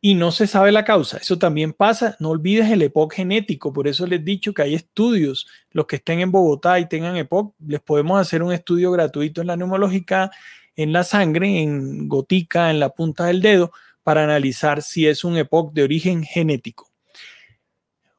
[0.00, 1.18] y no se sabe la causa.
[1.18, 2.16] Eso también pasa.
[2.20, 3.72] No olvides el EPOC genético.
[3.72, 5.46] Por eso les he dicho que hay estudios.
[5.72, 9.48] Los que estén en Bogotá y tengan EPOC, les podemos hacer un estudio gratuito en
[9.48, 10.30] la neumológica,
[10.76, 15.36] en la sangre, en gotica, en la punta del dedo, para analizar si es un
[15.36, 16.89] EPOC de origen genético.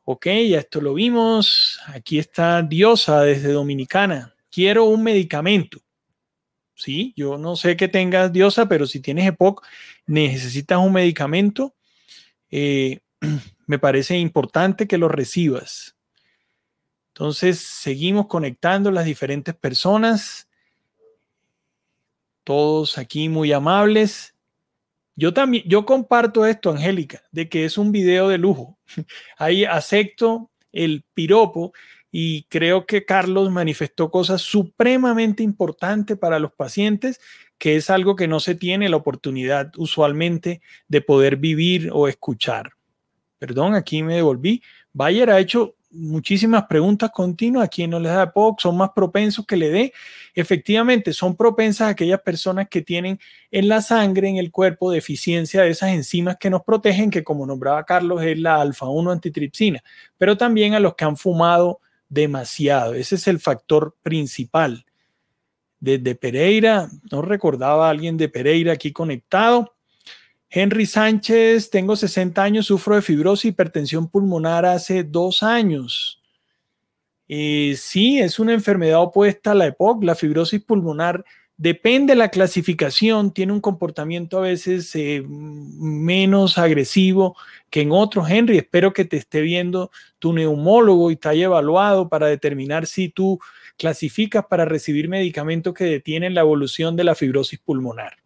[0.03, 1.79] Ok, ya esto lo vimos.
[1.87, 4.35] Aquí está Diosa desde Dominicana.
[4.49, 5.79] Quiero un medicamento.
[6.75, 9.63] Sí, yo no sé que tengas Diosa, pero si tienes EPOC,
[10.07, 11.75] necesitas un medicamento.
[12.49, 12.99] Eh,
[13.67, 15.95] me parece importante que lo recibas.
[17.13, 20.49] Entonces, seguimos conectando las diferentes personas.
[22.43, 24.33] Todos aquí muy amables.
[25.21, 28.79] Yo también, yo comparto esto, Angélica, de que es un video de lujo.
[29.37, 31.73] Ahí acepto el piropo
[32.11, 37.21] y creo que Carlos manifestó cosas supremamente importantes para los pacientes,
[37.59, 42.71] que es algo que no se tiene la oportunidad usualmente de poder vivir o escuchar.
[43.37, 44.63] Perdón, aquí me devolví.
[44.91, 47.65] Bayer ha hecho muchísimas preguntas continuas.
[47.65, 48.61] ¿A quien no les da POC?
[48.61, 49.93] ¿Son más propensos que le dé?
[50.33, 53.19] Efectivamente, son propensas aquellas personas que tienen
[53.51, 57.45] en la sangre, en el cuerpo, deficiencia de esas enzimas que nos protegen, que como
[57.45, 59.83] nombraba Carlos es la alfa-1 antitripsina,
[60.17, 62.93] pero también a los que han fumado demasiado.
[62.93, 64.85] Ese es el factor principal.
[65.79, 69.73] Desde Pereira, no recordaba a alguien de Pereira aquí conectado.
[70.53, 76.21] Henry Sánchez, tengo 60 años, sufro de fibrosis hipertensión pulmonar hace dos años.
[77.29, 80.03] Eh, sí, es una enfermedad opuesta a la EPOC.
[80.03, 81.23] La fibrosis pulmonar
[81.55, 87.37] depende de la clasificación, tiene un comportamiento a veces eh, menos agresivo
[87.69, 88.29] que en otros.
[88.29, 93.07] Henry, espero que te esté viendo tu neumólogo y te haya evaluado para determinar si
[93.07, 93.39] tú
[93.77, 98.20] clasificas para recibir medicamentos que detienen la evolución de la fibrosis pulmonar.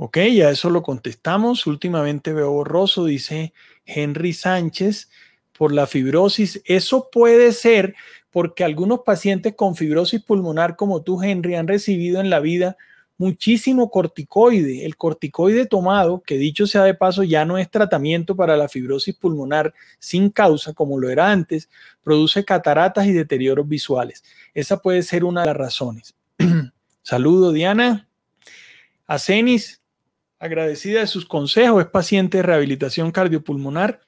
[0.00, 1.66] Ok, ya eso lo contestamos.
[1.66, 3.52] Últimamente veo borroso, dice
[3.84, 5.10] Henry Sánchez,
[5.56, 6.62] por la fibrosis.
[6.66, 7.96] Eso puede ser
[8.30, 12.76] porque algunos pacientes con fibrosis pulmonar como tú, Henry, han recibido en la vida
[13.16, 14.86] muchísimo corticoide.
[14.86, 19.16] El corticoide tomado, que dicho sea de paso, ya no es tratamiento para la fibrosis
[19.16, 21.68] pulmonar sin causa, como lo era antes,
[22.04, 24.22] produce cataratas y deterioros visuales.
[24.54, 26.14] Esa puede ser una de las razones.
[27.02, 28.08] Saludo, Diana.
[29.08, 29.80] Acenis,
[30.38, 34.00] agradecida de sus consejos, es paciente de rehabilitación cardiopulmonar,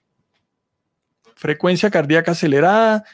[1.35, 3.05] frecuencia cardíaca acelerada,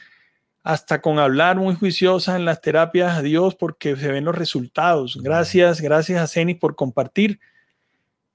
[0.63, 3.17] hasta con hablar muy juiciosa en las terapias.
[3.17, 5.17] Adiós porque se ven los resultados.
[5.21, 7.39] Gracias, gracias a Cenis por compartir.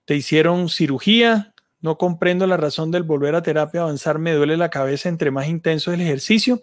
[0.07, 1.52] Te hicieron cirugía,
[1.83, 5.49] no comprendo la razón del volver a terapia avanzar, me duele la cabeza entre más
[5.49, 6.63] intenso el ejercicio.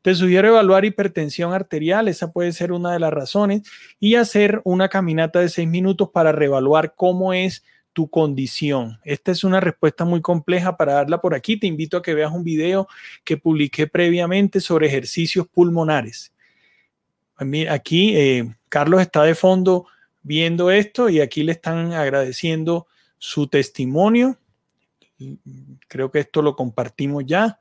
[0.00, 3.62] Te sugiero evaluar hipertensión arterial, esa puede ser una de las razones,
[3.98, 9.00] y hacer una caminata de seis minutos para reevaluar cómo es tu condición.
[9.04, 11.58] Esta es una respuesta muy compleja para darla por aquí.
[11.58, 12.86] Te invito a que veas un video
[13.24, 16.32] que publiqué previamente sobre ejercicios pulmonares.
[17.68, 19.86] Aquí eh, Carlos está de fondo
[20.22, 22.86] viendo esto y aquí le están agradeciendo
[23.18, 24.38] su testimonio
[25.88, 27.60] creo que esto lo compartimos ya.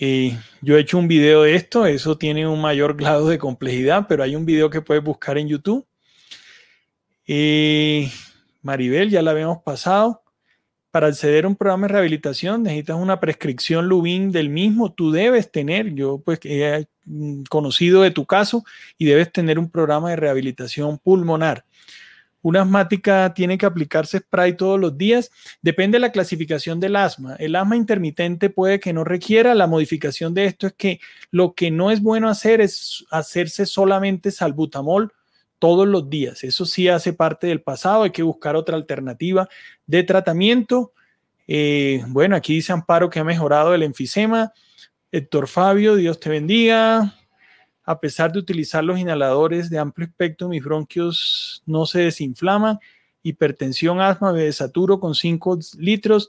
[0.00, 4.06] Eh, yo he hecho un video de esto, eso tiene un mayor grado de complejidad,
[4.08, 5.84] pero hay un video que puedes buscar en YouTube.
[7.26, 8.10] Eh,
[8.62, 10.22] Maribel, ya la habíamos pasado.
[10.90, 14.92] Para acceder a un programa de rehabilitación necesitas una prescripción Lubin del mismo.
[14.92, 16.86] Tú debes tener, yo pues he
[17.50, 18.64] conocido de tu caso
[18.96, 21.64] y debes tener un programa de rehabilitación pulmonar.
[22.40, 25.30] Una asmática tiene que aplicarse spray todos los días.
[25.60, 27.34] Depende de la clasificación del asma.
[27.36, 29.54] El asma intermitente puede que no requiera.
[29.54, 34.30] La modificación de esto es que lo que no es bueno hacer es hacerse solamente
[34.30, 35.12] salbutamol
[35.58, 36.44] todos los días.
[36.44, 38.04] Eso sí hace parte del pasado.
[38.04, 39.48] Hay que buscar otra alternativa
[39.86, 40.92] de tratamiento.
[41.48, 44.52] Eh, bueno, aquí dice Amparo que ha mejorado el enfisema.
[45.10, 47.17] Héctor Fabio, Dios te bendiga
[47.88, 52.78] a pesar de utilizar los inhaladores de amplio espectro, mis bronquios no se desinflaman.
[53.22, 56.28] Hipertensión, asma, me desaturo con 5 litros.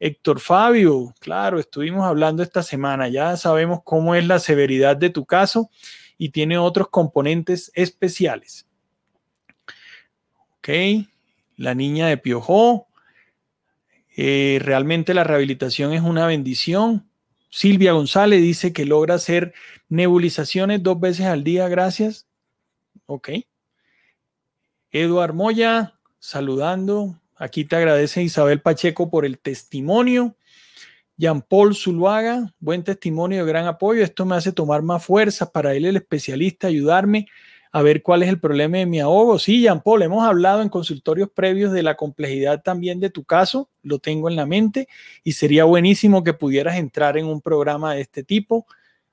[0.00, 5.24] Héctor Fabio, claro, estuvimos hablando esta semana, ya sabemos cómo es la severidad de tu
[5.24, 5.70] caso
[6.18, 8.66] y tiene otros componentes especiales.
[10.58, 10.68] Ok,
[11.56, 12.88] la niña de Piojó,
[14.16, 17.08] eh, realmente la rehabilitación es una bendición.
[17.48, 19.54] Silvia González dice que logra hacer
[19.88, 22.26] nebulizaciones dos veces al día, gracias.
[23.06, 23.30] Ok.
[24.90, 27.20] Eduard Moya, saludando.
[27.36, 30.36] Aquí te agradece Isabel Pacheco por el testimonio.
[31.18, 34.02] Jean Paul Zuluaga, buen testimonio de gran apoyo.
[34.02, 37.26] Esto me hace tomar más fuerza para él, el especialista, ayudarme
[37.72, 39.38] a ver cuál es el problema de mi ahogo.
[39.38, 43.68] Sí, Jean Paul, hemos hablado en consultorios previos de la complejidad también de tu caso,
[43.82, 44.88] lo tengo en la mente
[45.24, 48.66] y sería buenísimo que pudieras entrar en un programa de este tipo.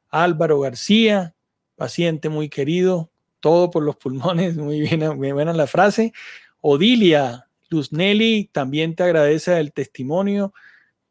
[0.09, 1.33] Álvaro García,
[1.75, 6.13] paciente muy querido, todo por los pulmones, muy, bien, muy buena la frase.
[6.61, 10.53] Odilia, Luz Nelly, también te agradece el testimonio.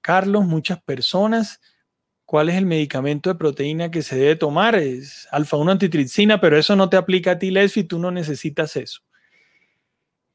[0.01, 1.61] Carlos, muchas personas
[2.33, 4.75] cuál es el medicamento de proteína que se debe tomar.
[4.75, 9.03] Es alfa-1 antitripsina, pero eso no te aplica a ti, Lesfi, tú no necesitas eso.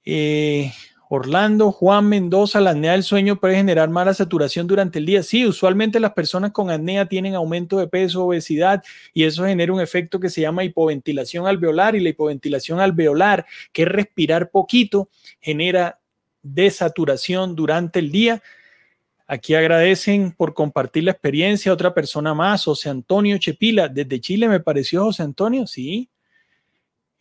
[0.05, 0.71] Eh,
[1.09, 5.23] Orlando, Juan Mendoza, la apnea del sueño puede generar mala saturación durante el día.
[5.23, 9.81] Sí, usualmente las personas con apnea tienen aumento de peso, obesidad y eso genera un
[9.81, 15.99] efecto que se llama hipoventilación alveolar y la hipoventilación alveolar, que es respirar poquito, genera
[16.43, 18.43] desaturación durante el día.
[19.27, 21.73] Aquí agradecen por compartir la experiencia.
[21.73, 26.09] Otra persona más, José Antonio Chepila, desde Chile me pareció José Antonio, sí.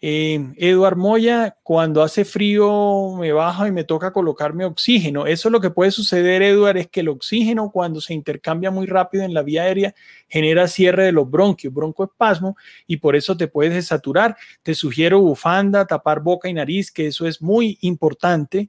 [0.01, 5.27] Eh, Eduard Moya, cuando hace frío me baja y me toca colocarme oxígeno.
[5.27, 8.87] Eso es lo que puede suceder, Eduard, es que el oxígeno cuando se intercambia muy
[8.87, 9.95] rápido en la vía aérea
[10.29, 14.37] genera cierre de los bronquios, broncoespasmo, y por eso te puedes desaturar.
[14.63, 18.69] Te sugiero bufanda, tapar boca y nariz, que eso es muy importante.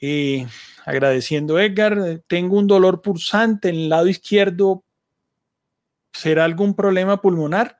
[0.00, 0.46] Eh,
[0.84, 4.84] agradeciendo Edgar, tengo un dolor pulsante en el lado izquierdo.
[6.12, 7.78] ¿Será algún problema pulmonar?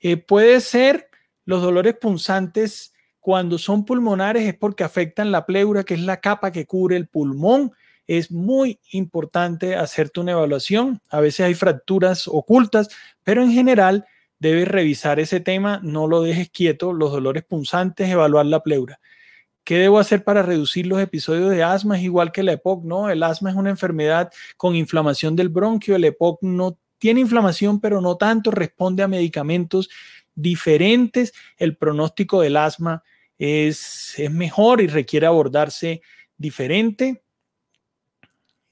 [0.00, 1.08] Eh, puede ser
[1.44, 2.92] los dolores punzantes
[3.26, 7.08] cuando son pulmonares es porque afectan la pleura, que es la capa que cubre el
[7.08, 7.72] pulmón.
[8.06, 11.00] Es muy importante hacerte una evaluación.
[11.10, 12.88] A veces hay fracturas ocultas,
[13.24, 14.06] pero en general
[14.38, 15.80] debes revisar ese tema.
[15.82, 16.92] No lo dejes quieto.
[16.92, 19.00] Los dolores punzantes, evaluar la pleura.
[19.66, 21.98] ¿Qué debo hacer para reducir los episodios de asma?
[21.98, 23.10] Es igual que la EPOC, ¿no?
[23.10, 25.96] El asma es una enfermedad con inflamación del bronquio.
[25.96, 29.90] El EPOC no tiene inflamación, pero no tanto, responde a medicamentos
[30.36, 31.32] diferentes.
[31.56, 33.02] El pronóstico del asma
[33.38, 36.00] es, es mejor y requiere abordarse
[36.38, 37.24] diferente.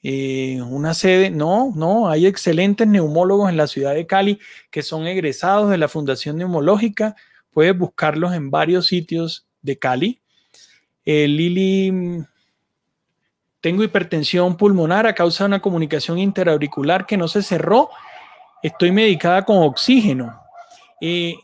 [0.01, 4.38] Eh, una sede, no, no, hay excelentes neumólogos en la ciudad de Cali
[4.70, 7.16] que son egresados de la Fundación Neumológica.
[7.51, 10.20] Puedes buscarlos en varios sitios de Cali.
[11.05, 12.24] Eh, Lili,
[13.61, 17.90] tengo hipertensión pulmonar a causa de una comunicación interauricular que no se cerró.
[18.62, 20.40] Estoy medicada con oxígeno.
[21.00, 21.34] Eh,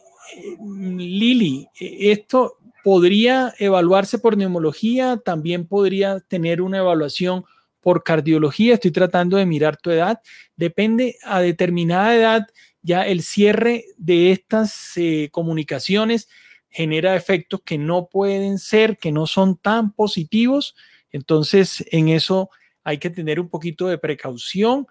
[0.61, 7.44] Lili, esto podría evaluarse por neumología, también podría tener una evaluación
[7.80, 8.74] por cardiología.
[8.74, 10.20] Estoy tratando de mirar tu edad.
[10.56, 12.46] Depende a determinada edad,
[12.82, 16.28] ya el cierre de estas eh, comunicaciones
[16.70, 20.76] genera efectos que no pueden ser, que no son tan positivos.
[21.10, 22.50] Entonces, en eso
[22.84, 24.86] hay que tener un poquito de precaución.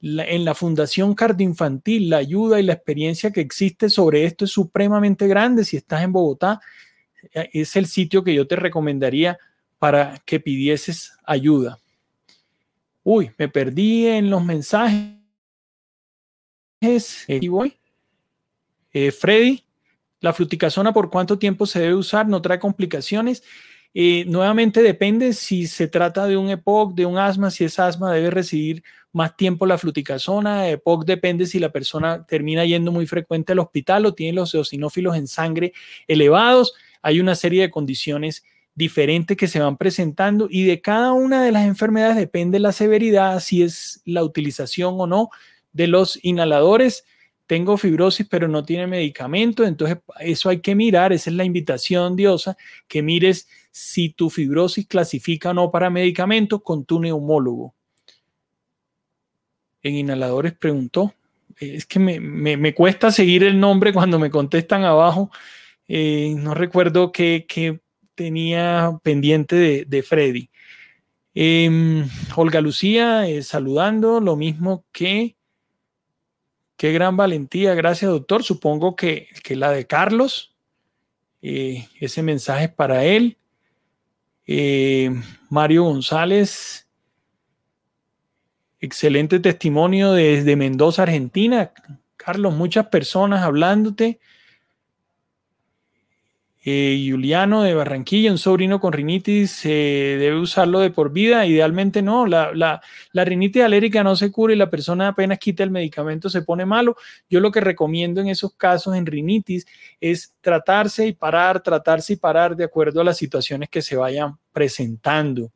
[0.00, 5.26] en la Fundación Cardioinfantil, la ayuda y la experiencia que existe sobre esto es supremamente
[5.26, 5.64] grande.
[5.64, 6.60] Si estás en Bogotá,
[7.32, 9.38] eh, es el sitio que yo te recomendaría
[9.78, 11.78] para que pidieses ayuda.
[13.02, 15.14] Uy, me perdí en los mensajes.
[17.28, 17.76] Aquí voy.
[18.92, 19.63] Eh, Freddy,
[20.24, 22.26] la fluticasona, ¿por cuánto tiempo se debe usar?
[22.26, 23.42] ¿No trae complicaciones?
[23.92, 28.10] Eh, nuevamente depende si se trata de un EPOC, de un asma, si es asma
[28.10, 30.70] debe recibir más tiempo la fluticasona.
[30.70, 35.14] EPOC depende si la persona termina yendo muy frecuente al hospital o tiene los eosinófilos
[35.14, 35.74] en sangre
[36.08, 36.72] elevados.
[37.02, 38.44] Hay una serie de condiciones
[38.74, 43.38] diferentes que se van presentando y de cada una de las enfermedades depende la severidad,
[43.40, 45.28] si es la utilización o no
[45.74, 47.04] de los inhaladores
[47.46, 52.16] tengo fibrosis pero no tiene medicamento, entonces eso hay que mirar, esa es la invitación
[52.16, 52.56] diosa,
[52.88, 57.74] que mires si tu fibrosis clasifica o no para medicamentos con tu neumólogo.
[59.82, 61.14] En inhaladores preguntó,
[61.58, 65.30] es que me, cuesta seguir el nombre cuando me contestan abajo,
[65.88, 67.46] eh, no recuerdo qué,
[68.14, 70.48] tenía pendiente de, Freddy.
[71.34, 75.36] Em, Olga Lucía eh, saludando, lo mismo que...
[76.76, 78.42] Qué gran valentía, gracias doctor.
[78.42, 80.54] Supongo que, la de Carlos,
[81.42, 83.38] eh, ese mensaje para él.
[84.46, 85.10] Eh,
[85.48, 86.86] Mario González,
[88.80, 91.72] excelente testimonio desde Mendoza, Argentina.
[92.16, 94.20] Carlos, muchas personas hablándote.
[96.66, 101.44] Eh, Juliano de Barranquilla, un sobrino con rinitis, eh, debe usarlo de por vida.
[101.44, 102.24] Idealmente no.
[102.24, 102.80] La, la,
[103.12, 106.64] la, rinitis alérgica no se cura y la persona apenas quita el medicamento se pone
[106.64, 106.96] malo.
[107.28, 109.66] Yo lo que recomiendo en esos casos en rinitis
[110.00, 114.38] es tratarse y parar, tratarse y parar de acuerdo a las situaciones que se vayan
[114.50, 115.52] presentando.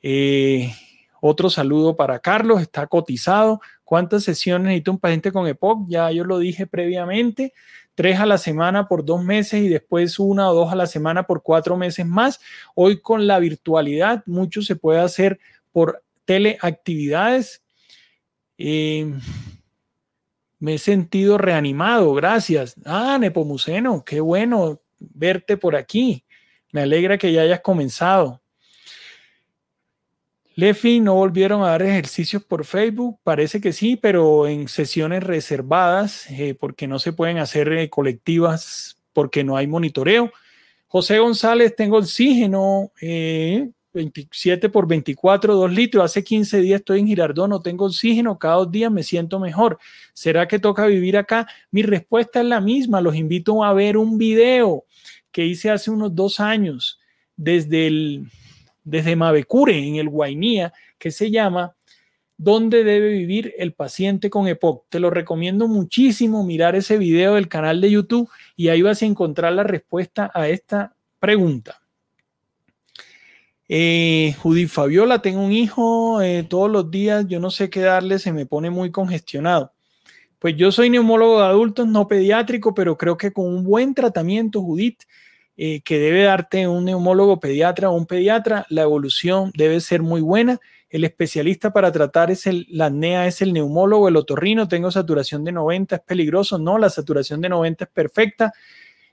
[0.00, 0.72] Eh,
[1.20, 3.60] otro saludo para Carlos, está cotizado.
[3.84, 5.86] ¿Cuántas sesiones necesita un paciente con EPOC?
[5.88, 7.52] Ya yo lo dije previamente
[8.00, 11.24] tres a la semana por dos meses y después una o dos a la semana
[11.24, 12.40] por cuatro meses más.
[12.74, 15.38] Hoy con la virtualidad mucho se puede hacer
[15.70, 17.62] por teleactividades.
[18.56, 19.12] Eh,
[20.60, 22.74] me he sentido reanimado, gracias.
[22.86, 26.24] Ah, Nepomuceno, qué bueno verte por aquí.
[26.72, 28.40] Me alegra que ya hayas comenzado.
[30.60, 36.30] Lefi no volvieron a dar ejercicios por Facebook, parece que sí, pero en sesiones reservadas,
[36.30, 40.30] eh, porque no se pueden hacer eh, colectivas porque no hay monitoreo.
[40.86, 46.04] José González, tengo oxígeno, 27 eh, por 24, 2 litros.
[46.04, 49.78] Hace 15 días estoy en Girardón, no tengo oxígeno, cada dos días me siento mejor.
[50.12, 51.48] ¿Será que toca vivir acá?
[51.70, 53.00] Mi respuesta es la misma.
[53.00, 54.84] Los invito a ver un video
[55.32, 57.00] que hice hace unos dos años
[57.34, 58.26] desde el
[58.84, 61.74] desde Mavecure, en el Guainía, que se llama
[62.42, 64.86] ¿Dónde debe vivir el paciente con EPOC?
[64.88, 69.06] Te lo recomiendo muchísimo mirar ese video del canal de YouTube y ahí vas a
[69.06, 71.82] encontrar la respuesta a esta pregunta.
[73.68, 78.18] Eh, Judith Fabiola, tengo un hijo eh, todos los días, yo no sé qué darle,
[78.18, 79.74] se me pone muy congestionado.
[80.38, 84.62] Pues yo soy neumólogo de adultos, no pediátrico, pero creo que con un buen tratamiento,
[84.62, 85.02] Judith,
[85.62, 90.22] eh, que debe darte un neumólogo pediatra o un pediatra, la evolución debe ser muy
[90.22, 90.58] buena.
[90.88, 95.44] El especialista para tratar es el, la apnea es el neumólogo, el otorrino, tengo saturación
[95.44, 96.56] de 90, es peligroso.
[96.56, 98.54] No, la saturación de 90 es perfecta,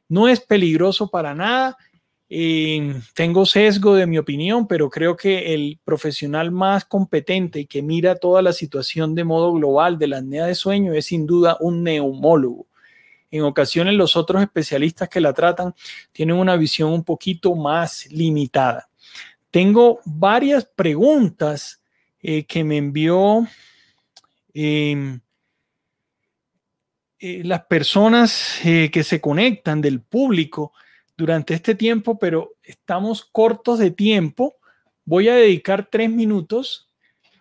[0.08, 1.76] no es peligroso para nada.
[2.30, 7.82] Eh, tengo sesgo de mi opinión, pero creo que el profesional más competente y que
[7.82, 11.58] mira toda la situación de modo global de la apnea de sueño es sin duda
[11.60, 12.68] un neumólogo.
[13.30, 15.74] En ocasiones los otros especialistas que la tratan
[16.12, 18.90] tienen una visión un poquito más limitada.
[19.52, 21.82] Tengo varias preguntas
[22.20, 23.48] eh, que me envió
[24.54, 25.20] em,
[27.20, 30.74] eh, las personas eh, que se conectan del público
[31.16, 34.58] durante este tiempo, pero estamos cortos de tiempo.
[35.04, 36.90] Voy a dedicar tres minutos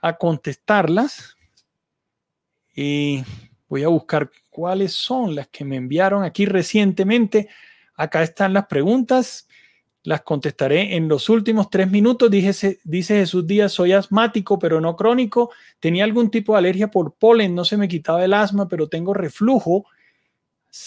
[0.00, 1.36] a contestarlas.
[3.68, 7.48] Voy a buscar cuáles son las que me enviaron aquí recientemente.
[7.94, 9.48] Acá están las preguntas.
[10.02, 12.30] Las contestaré en los últimos tres minutos.
[12.30, 15.50] Dice, dice Jesús Díaz, soy asmático, pero no crónico.
[15.80, 19.12] Tenía algún tipo de alergia por polen, no se me quitaba el asma, pero tengo
[19.14, 19.86] reflujo.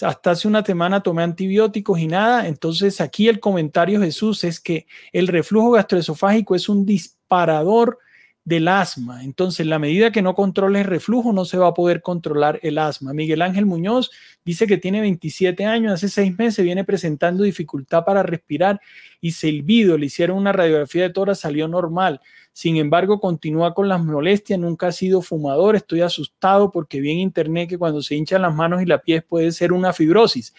[0.02, 2.48] Hasta hace una semana tomé antibióticos y nada.
[2.48, 8.00] Entonces aquí el comentario Jesús es que el reflujo gastroesofágico es un disparador
[8.46, 9.24] del asma.
[9.24, 12.78] Entonces, la medida que no controles el reflujo, no se va a poder controlar el
[12.78, 13.14] asma.
[13.14, 14.10] Miguel Ángel Muñoz
[14.44, 18.82] dice que tiene 27 años, hace seis meses viene presentando dificultad para respirar
[19.22, 19.98] y silbido.
[19.98, 22.22] Le hicieron una radiografía de tórax, salió normal.
[22.52, 25.76] Sin embargo, continúa con las molestias, nunca ha sido fumador.
[25.76, 29.24] Estoy asustado porque vi en internet que cuando se hinchan las manos y la pies
[29.24, 30.54] puede ser una fibrosis.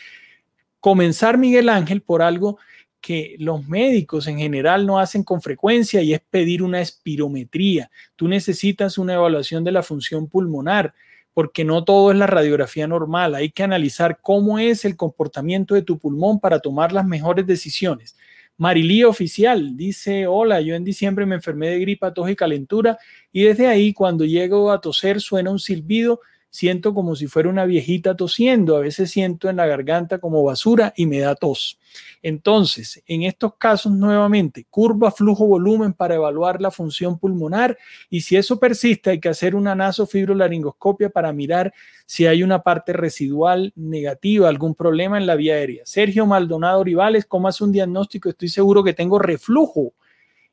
[0.78, 2.59] Comenzar, Miguel Ángel, por algo
[3.01, 7.90] que los médicos en general no hacen con frecuencia y es pedir una espirometría.
[8.16, 10.94] Tú necesitas una evaluación de la función pulmonar
[11.32, 13.34] porque no todo es la radiografía normal.
[13.34, 18.16] Hay que analizar cómo es el comportamiento de tu pulmón para tomar las mejores decisiones.
[18.57, 22.98] Marilí Oficial dice, hola, yo en diciembre me enfermé de gripa, tos y calentura
[23.32, 26.20] y desde ahí cuando llego a toser suena un silbido
[26.51, 30.92] siento como si fuera una viejita tosiendo, a veces siento en la garganta como basura
[30.96, 31.78] y me da tos.
[32.22, 37.78] Entonces, en estos casos nuevamente, curva flujo-volumen para evaluar la función pulmonar
[38.11, 41.72] y si eso persiste hay que hacer una nasofibrolaringoscopia para mirar
[42.05, 45.82] si hay una parte residual negativa, algún problema en la vía aérea.
[45.86, 48.28] Sergio Maldonado Rivales, ¿cómo hace un diagnóstico?
[48.28, 49.94] Estoy seguro que tengo reflujo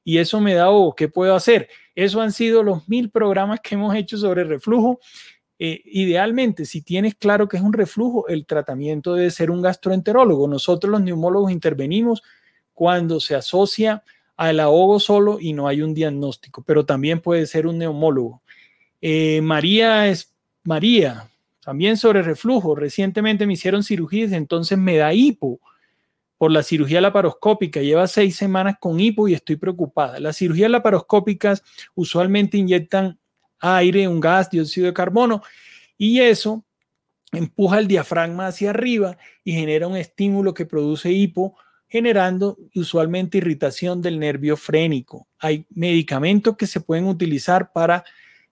[0.04, 1.68] y eso me da, oh, ¿qué puedo hacer?
[1.94, 5.00] Eso han sido los mil programas que hemos hecho sobre reflujo
[5.60, 10.48] eh, idealmente, si tienes claro que es un reflujo, el tratamiento debe ser un gastroenterólogo.
[10.48, 12.22] Nosotros los neumólogos intervenimos
[12.74, 14.04] cuando se asocia
[14.36, 18.44] al ahogo solo y no hay un diagnóstico, pero también puede ser un neumólogo.
[19.02, 20.32] Eh, María es
[20.64, 21.28] María,
[21.60, 22.76] también sobre reflujo.
[22.76, 25.60] Recientemente me hicieron cirugías, entonces me da hipo
[26.38, 27.82] por la cirugía laparoscópica.
[27.82, 30.20] Lleva seis semanas con hipo y estoy preocupada.
[30.20, 31.64] Las cirugías laparoscópicas
[31.96, 33.18] usualmente inyectan
[33.60, 35.42] aire, un gas, dióxido de carbono,
[35.98, 36.64] y eso
[37.32, 41.58] empuja el diafragma hacia arriba y genera un estímulo que produce hipo
[41.90, 45.28] generando usualmente irritación del nervio frénico.
[45.40, 48.04] Hay medicamentos que se pueden utilizar para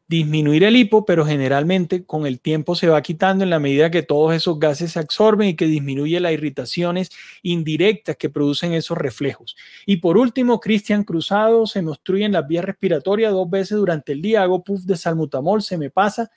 [0.07, 4.03] disminuir el hipo, pero generalmente con el tiempo se va quitando en la medida que
[4.03, 7.09] todos esos gases se absorben y que disminuye las irritaciones
[7.41, 9.55] indirectas que producen esos reflejos.
[9.85, 14.21] Y por último, Cristian Cruzado, se me obstruyen las vías respiratorias dos veces durante el
[14.21, 16.29] día, hago puff de salmutamol, se me pasa.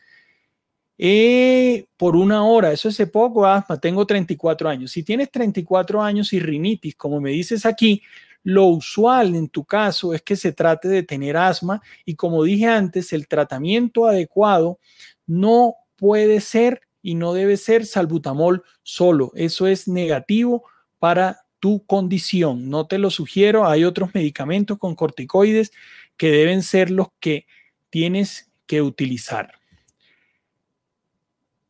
[1.01, 3.47] Eh, por una hora, eso es poco
[3.81, 4.91] tengo 34 años.
[4.91, 8.03] Si tienes 34 años y rinitis, como me dices aquí,
[8.43, 12.67] lo usual en tu caso es que se trate de tener asma y como dije
[12.67, 14.79] antes, el tratamiento adecuado
[15.27, 19.33] no puede ser y no debe ser salbutamol solo.
[19.35, 20.65] Eso es negativo
[20.99, 22.71] para tu condición.
[22.71, 23.67] No te lo sugiero.
[23.67, 25.73] Hay otros medicamentos con corticoides
[26.17, 27.47] que deben ser los que
[27.91, 29.58] tienes que utilizar.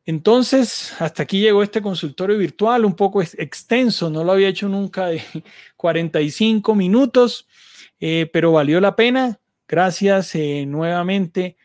[0.09, 5.09] Entonces, hasta aquí llegó este consultorio virtual, un poco extenso, no lo había hecho nunca
[5.09, 5.23] de
[5.77, 7.47] 45 minutos,
[8.01, 9.39] eh, pero valió la pena.
[9.69, 11.59] Gracias eh, nuevamente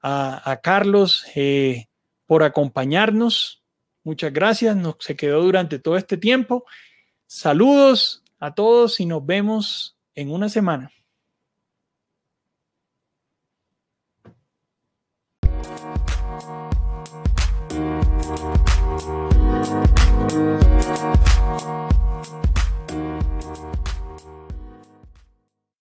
[0.00, 1.88] a, Carlos eh,
[2.26, 3.64] por acompañarnos.
[4.04, 6.66] Muchas gracias, nos se quedó durante todo este tiempo.
[7.26, 10.92] Saludos a todos y nos vemos en una semana.